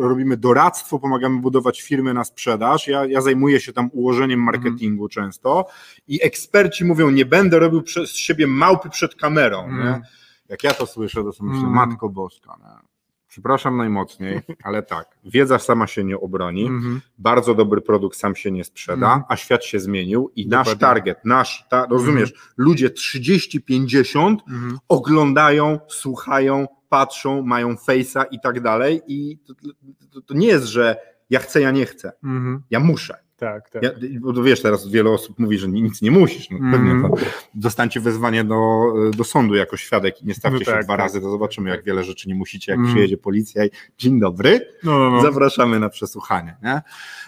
[0.00, 2.88] robimy doradztwo, pomagamy budować firmy na sprzedaż.
[2.88, 5.66] Ja, ja zajmuję się tam ułożeniem marketingu często
[6.08, 9.64] i eksperci mówią, nie będę robił przez siebie małpy przed kamerą.
[9.64, 10.00] Mm.
[10.48, 11.74] Jak ja to słyszę, to sobie myślę, Mm.
[11.74, 12.56] Matko Boska.
[12.60, 12.88] Nie?
[13.28, 17.00] Przepraszam najmocniej, ale tak, wiedza sama się nie obroni Mhm.
[17.18, 19.22] bardzo dobry produkt sam się nie sprzeda, Mhm.
[19.28, 20.80] a świat się zmienił i nasz Dokładnie.
[20.80, 24.78] target, nasz, ta, rozumiesz, ludzie 30-50 Mhm.
[24.88, 26.66] oglądają, słuchają,
[26.96, 29.54] patrzą, mają face'a i tak dalej i to,
[30.12, 30.96] to, to nie jest, że
[31.30, 32.62] ja chcę, ja nie chcę, Mhm.
[32.70, 33.14] ja muszę.
[33.36, 33.82] Tak, tak.
[33.82, 33.90] Ja,
[34.20, 36.50] bo to wiesz, teraz wiele osób mówi, że nic nie musisz.
[36.50, 36.72] No, Mhm.
[36.72, 37.14] pewnie to
[37.54, 38.84] dostańcie wezwanie do,
[39.16, 41.00] do sądu jako świadek i nie stawcie No się tak, dwa tak.
[41.00, 42.94] razy, to zobaczymy, jak wiele rzeczy nie musicie, jak Mhm.
[42.94, 45.22] przyjedzie policja i dzień dobry, No, no, no.
[45.22, 46.56] Zapraszamy na przesłuchanie.
[46.62, 46.82] Nie?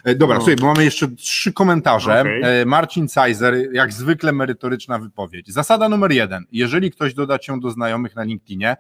[0.04, 0.40] E, Dobra, No.
[0.40, 2.20] słuchaj, bo mamy jeszcze trzy komentarze.
[2.20, 2.42] Okej.
[2.62, 5.52] E, Marcin Cajzer, jak zwykle merytoryczna wypowiedź.
[5.52, 6.44] Zasada numer jeden.
[6.52, 8.76] Jeżeli ktoś doda cię do znajomych na LinkedInie,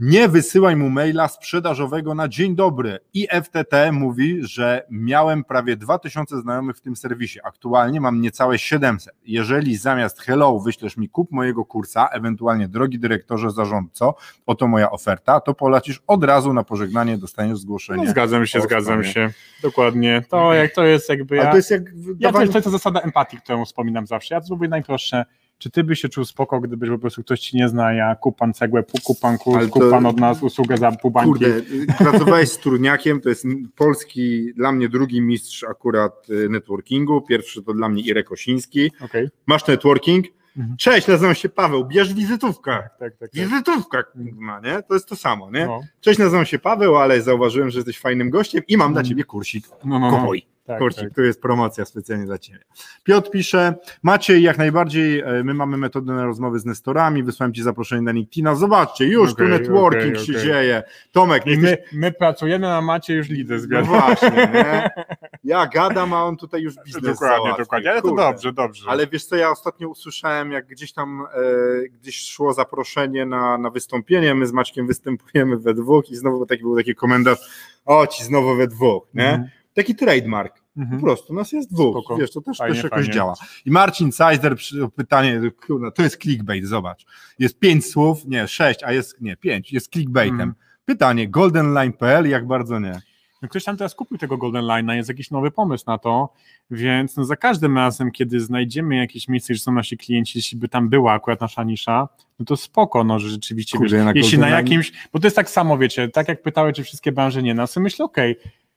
[0.00, 2.98] nie wysyłaj mu maila sprzedażowego na dzień dobry.
[3.14, 7.40] I FTT mówi, że miałem prawie 2000 znajomych w tym serwisie.
[7.44, 9.14] Aktualnie mam niecałe 700.
[9.26, 14.14] Jeżeli zamiast hello wyślesz mi kup mojego kursa, ewentualnie drogi dyrektorze zarządco,
[14.46, 18.04] oto moja oferta, to polecisz od razu na pożegnanie, dostaniesz zgłoszenie.
[18.04, 19.30] No, zgadzam się, zgadzam się.
[19.62, 20.22] Dokładnie.
[20.30, 21.50] To, jak, to jest jakby Ale ja...
[21.50, 21.82] to jest jak
[22.18, 24.34] Ja dawanie- to, to jest ta zasada empatii, którą wspominam zawsze.
[24.34, 25.24] Ja to zrobię najprostsze.
[25.60, 28.36] Czy ty byś się czuł spoko, gdybyś po prostu ktoś ci nie zna, ja kup
[28.38, 31.10] pan cegłę, pu- kup pan kurs, Ale to- kup pan od nas usługę za pół
[31.10, 31.30] bańki.
[31.30, 31.62] Kurde,
[31.98, 33.44] pracowałeś z Turniakiem, to jest
[33.76, 38.92] polski, dla mnie drugi mistrz akurat y, networkingu, pierwszy to dla mnie Irek Kosiński.
[39.04, 39.28] Okej.
[39.46, 40.26] Masz networking?
[40.56, 40.76] Mhm.
[40.76, 42.70] Cześć, nazywam się Paweł, bierz wizytówkę.
[42.70, 43.18] Tak, tak, tak.
[43.18, 43.30] tak.
[43.32, 44.82] Wizytówka, kurwa, nie?
[44.82, 45.66] To jest to samo, nie?
[45.66, 49.08] No, Cześć, nazywam się Paweł, ale zauważyłem, że jesteś fajnym gościem i mam dla Mhm.
[49.08, 49.64] ciebie kursik.
[49.84, 50.18] no, no, no.
[50.20, 50.46] Kupuj.
[50.70, 51.14] Tak, Kursik, tak.
[51.14, 52.58] tu jest promocja specjalnie dla Ciebie.
[53.04, 57.62] Piotr pisze, Maciej, jak najbardziej, e, my mamy metodę na rozmowy z nestorami, wysłałem Ci
[57.62, 60.44] zaproszenie na LinkedIna, zobaczcie, już tu Okej, networking okej, się okej.
[60.44, 60.82] dzieje.
[61.12, 63.82] Tomek, jesteś my, my pracujemy na macie już lidy No zbiorę.
[63.82, 64.90] właśnie, nie?
[65.44, 67.64] Ja gadam, a on tutaj już biznes Dokładnie, załatwił.
[67.64, 67.90] dokładnie.
[67.90, 68.22] Ale to Kurde.
[68.22, 68.90] dobrze, dobrze.
[68.90, 73.70] Ale wiesz co, ja ostatnio usłyszałem, jak gdzieś tam e, gdzieś szło zaproszenie na, na
[73.70, 77.38] wystąpienie, my z Maćkiem występujemy we dwóch i znowu taki był taki komentarz,
[77.84, 79.28] o ci znowu we dwóch, nie?
[79.30, 79.48] Mhm.
[79.74, 80.59] Taki trademark.
[80.74, 81.00] Po Mhm.
[81.00, 81.92] prostu, nas jest dwóch.
[81.92, 82.16] Spoko.
[82.16, 83.14] Wiesz, to też, Fajnie, też jakoś fajnie.
[83.14, 83.34] działa.
[83.66, 85.40] I Marcin Sajder, przy- pytanie,
[85.94, 87.04] to jest clickbait, zobacz.
[87.38, 90.34] Jest pięć słów, nie, sześć, a jest, nie, pięć, jest clickbaitem.
[90.40, 90.54] Mhm.
[90.84, 93.02] Pytanie, goldenline.pl, jak bardzo nie?
[93.42, 96.32] No ktoś tam teraz kupił tego Golden Line'a, jest jakiś nowy pomysł na to,
[96.70, 100.68] więc no za każdym razem, kiedy znajdziemy jakieś miejsce, że są nasi klienci, jeśli by
[100.68, 102.08] tam była akurat nasza nisza,
[102.38, 105.36] no to spoko, no, że rzeczywiście, Kurde, wiesz, na jeśli na jakimś, bo to jest
[105.36, 108.36] tak samo, wiecie, tak jak pytały, czy wszystkie branże nie, no sobie myślę, okej,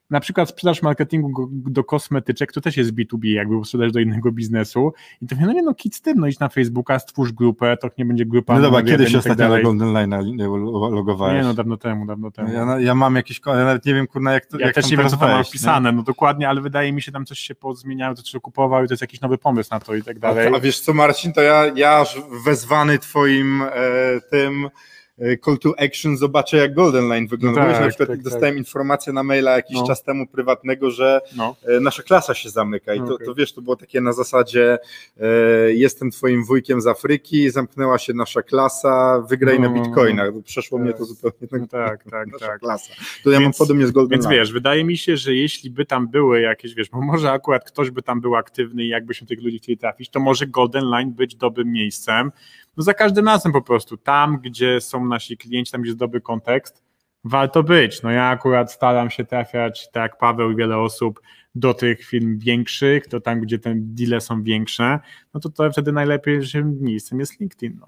[0.10, 4.94] na przykład sprzedaż marketingu do kosmetyczek, to też jest B2B, jakby sprzedaż do innego biznesu
[5.22, 7.90] i to no nie no, kit z tym, no idź na Facebooka, stwórz grupę, to
[7.98, 9.64] nie będzie grupa No dobra, kiedy się tak ostatnio na dalej.
[9.64, 10.38] Golden Line
[10.92, 11.36] logowałeś?
[11.36, 12.54] Nie no, dawno temu, dawno temu.
[12.54, 14.98] Ja, ja mam jakieś, ja nawet nie wiem, kurna, jak to Ja jak też nie
[14.98, 17.56] wiem, co tam mam wejść, wpisane, no dokładnie, ale wydaje mi się, tam coś się
[17.56, 20.48] pozmieniało, to się kupował i to jest jakiś nowy pomysł na to i tak dalej.
[20.48, 23.70] A, a wiesz co, Marcin, to ja, ja aż wezwany twoim e,
[24.32, 24.70] tym
[25.46, 27.66] call to action zobaczę, jak Golden Line wygląda.
[27.66, 29.88] Tak, na przykład tak, jak dostałem informację na maila jakiś No.
[29.88, 31.56] czas temu prywatnego, że No.
[31.68, 33.28] e, nasza klasa się zamyka i to, Okej.
[33.28, 34.78] to wiesz, to było takie na zasadzie
[35.20, 35.26] e,
[35.74, 39.84] jestem twoim wujkiem z Afryki, zamknęła się nasza klasa, wygraj na No.
[39.84, 40.30] bitcoinach.
[40.46, 41.08] Przeszło mnie to Tak.
[41.08, 41.62] zupełnie tak.
[41.62, 42.60] No tak, tak, nasza tak.
[42.60, 42.94] klasa.
[43.24, 44.36] To ja mam Więc- podobnie z Golden Więc Line.
[44.40, 47.90] wiesz, wydaje mi się, że jeśli by tam były jakieś, wiesz, bo może akurat ktoś
[47.92, 51.36] by tam był aktywny i jakbyśmy tych ludzi chcieli trafić, to może Golden Line być
[51.36, 52.32] dobrym miejscem.
[52.78, 56.22] No za każdym razem po prostu, tam gdzie są nasi klienci, tam gdzie jest dobry
[56.22, 56.84] kontekst,
[57.24, 58.02] warto być.
[58.02, 61.20] No ja akurat staram się trafiać, tak jak Paweł i wiele osób,
[61.56, 65.00] do tych firm większych, to tam, gdzie te deale są większe,
[65.34, 67.78] no to, to wtedy najlepszym miejscem jest LinkedIn.
[67.80, 67.88] No.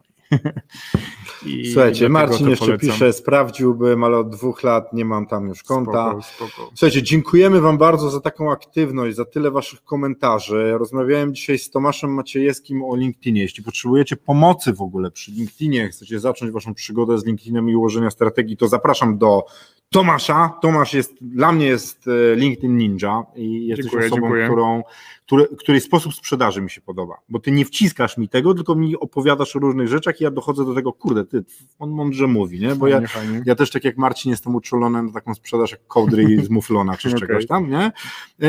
[1.45, 2.89] I Słuchajcie, dlatego Marcin jeszcze polecam.
[2.89, 6.09] pisze, sprawdziłbym, ale od dwóch lat nie mam tam już konta.
[6.09, 6.71] Spoko, spoko.
[6.75, 10.73] Słuchajcie, dziękujemy Wam bardzo za taką aktywność, za tyle Waszych komentarzy.
[10.77, 13.41] Rozmawiałem dzisiaj z Tomaszem Maciejewskim o LinkedInie.
[13.41, 18.11] Jeśli potrzebujecie pomocy w ogóle przy LinkedInie, chcecie zacząć Waszą przygodę z LinkedInem i ułożenia
[18.11, 19.45] strategii, to zapraszam do
[19.89, 20.57] Tomasza.
[20.61, 24.45] Tomasz jest, dla mnie jest e, LinkedIn Ninja i Dziękuję, osobą, dziękuję.
[24.45, 24.83] którą,
[25.25, 28.97] który, której sposób sprzedaży mi się podoba, bo Ty nie wciskasz mi tego, tylko mi
[28.97, 31.43] opowiadasz o różnych rzeczach i ja dochodzę do tego, kurde, Ty,
[31.79, 32.75] on mądrze mówi, nie?
[32.75, 33.43] Bo ja, Fajnie, fajnie.
[33.45, 37.09] ja też tak jak Marcin jestem uczulony na taką sprzedaż jak kołdry z muflona czy
[37.09, 37.27] z Okej.
[37.27, 37.91] czegoś tam, nie?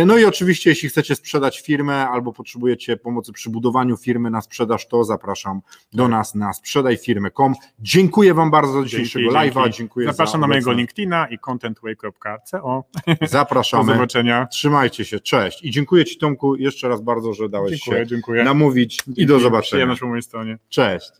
[0.06, 4.88] No i oczywiście jeśli chcecie sprzedać firmę albo potrzebujecie pomocy przy budowaniu firmy na sprzedaż,
[4.88, 5.60] to zapraszam
[5.92, 7.54] do nas na sprzedajfirmę.com.
[7.78, 9.62] Dziękuję Wam bardzo za dzisiejszego live'a.
[9.64, 9.76] dzięki.
[9.78, 10.72] Dziękuję Zapraszam za na mojego.
[10.72, 12.84] LinkedIna i contentway.co.
[13.20, 13.92] Do Zapraszamy.
[13.92, 14.46] zobaczenia.
[14.46, 15.64] Trzymajcie się, cześć.
[15.64, 18.44] I dziękuję Ci Tomku jeszcze raz bardzo, że dałeś Dziękuję, się dziękuję.
[18.44, 19.42] namówić i do Dzięki.
[19.42, 19.96] zobaczenia.
[20.00, 20.58] Po mojej stronie.
[20.68, 21.10] Cześć.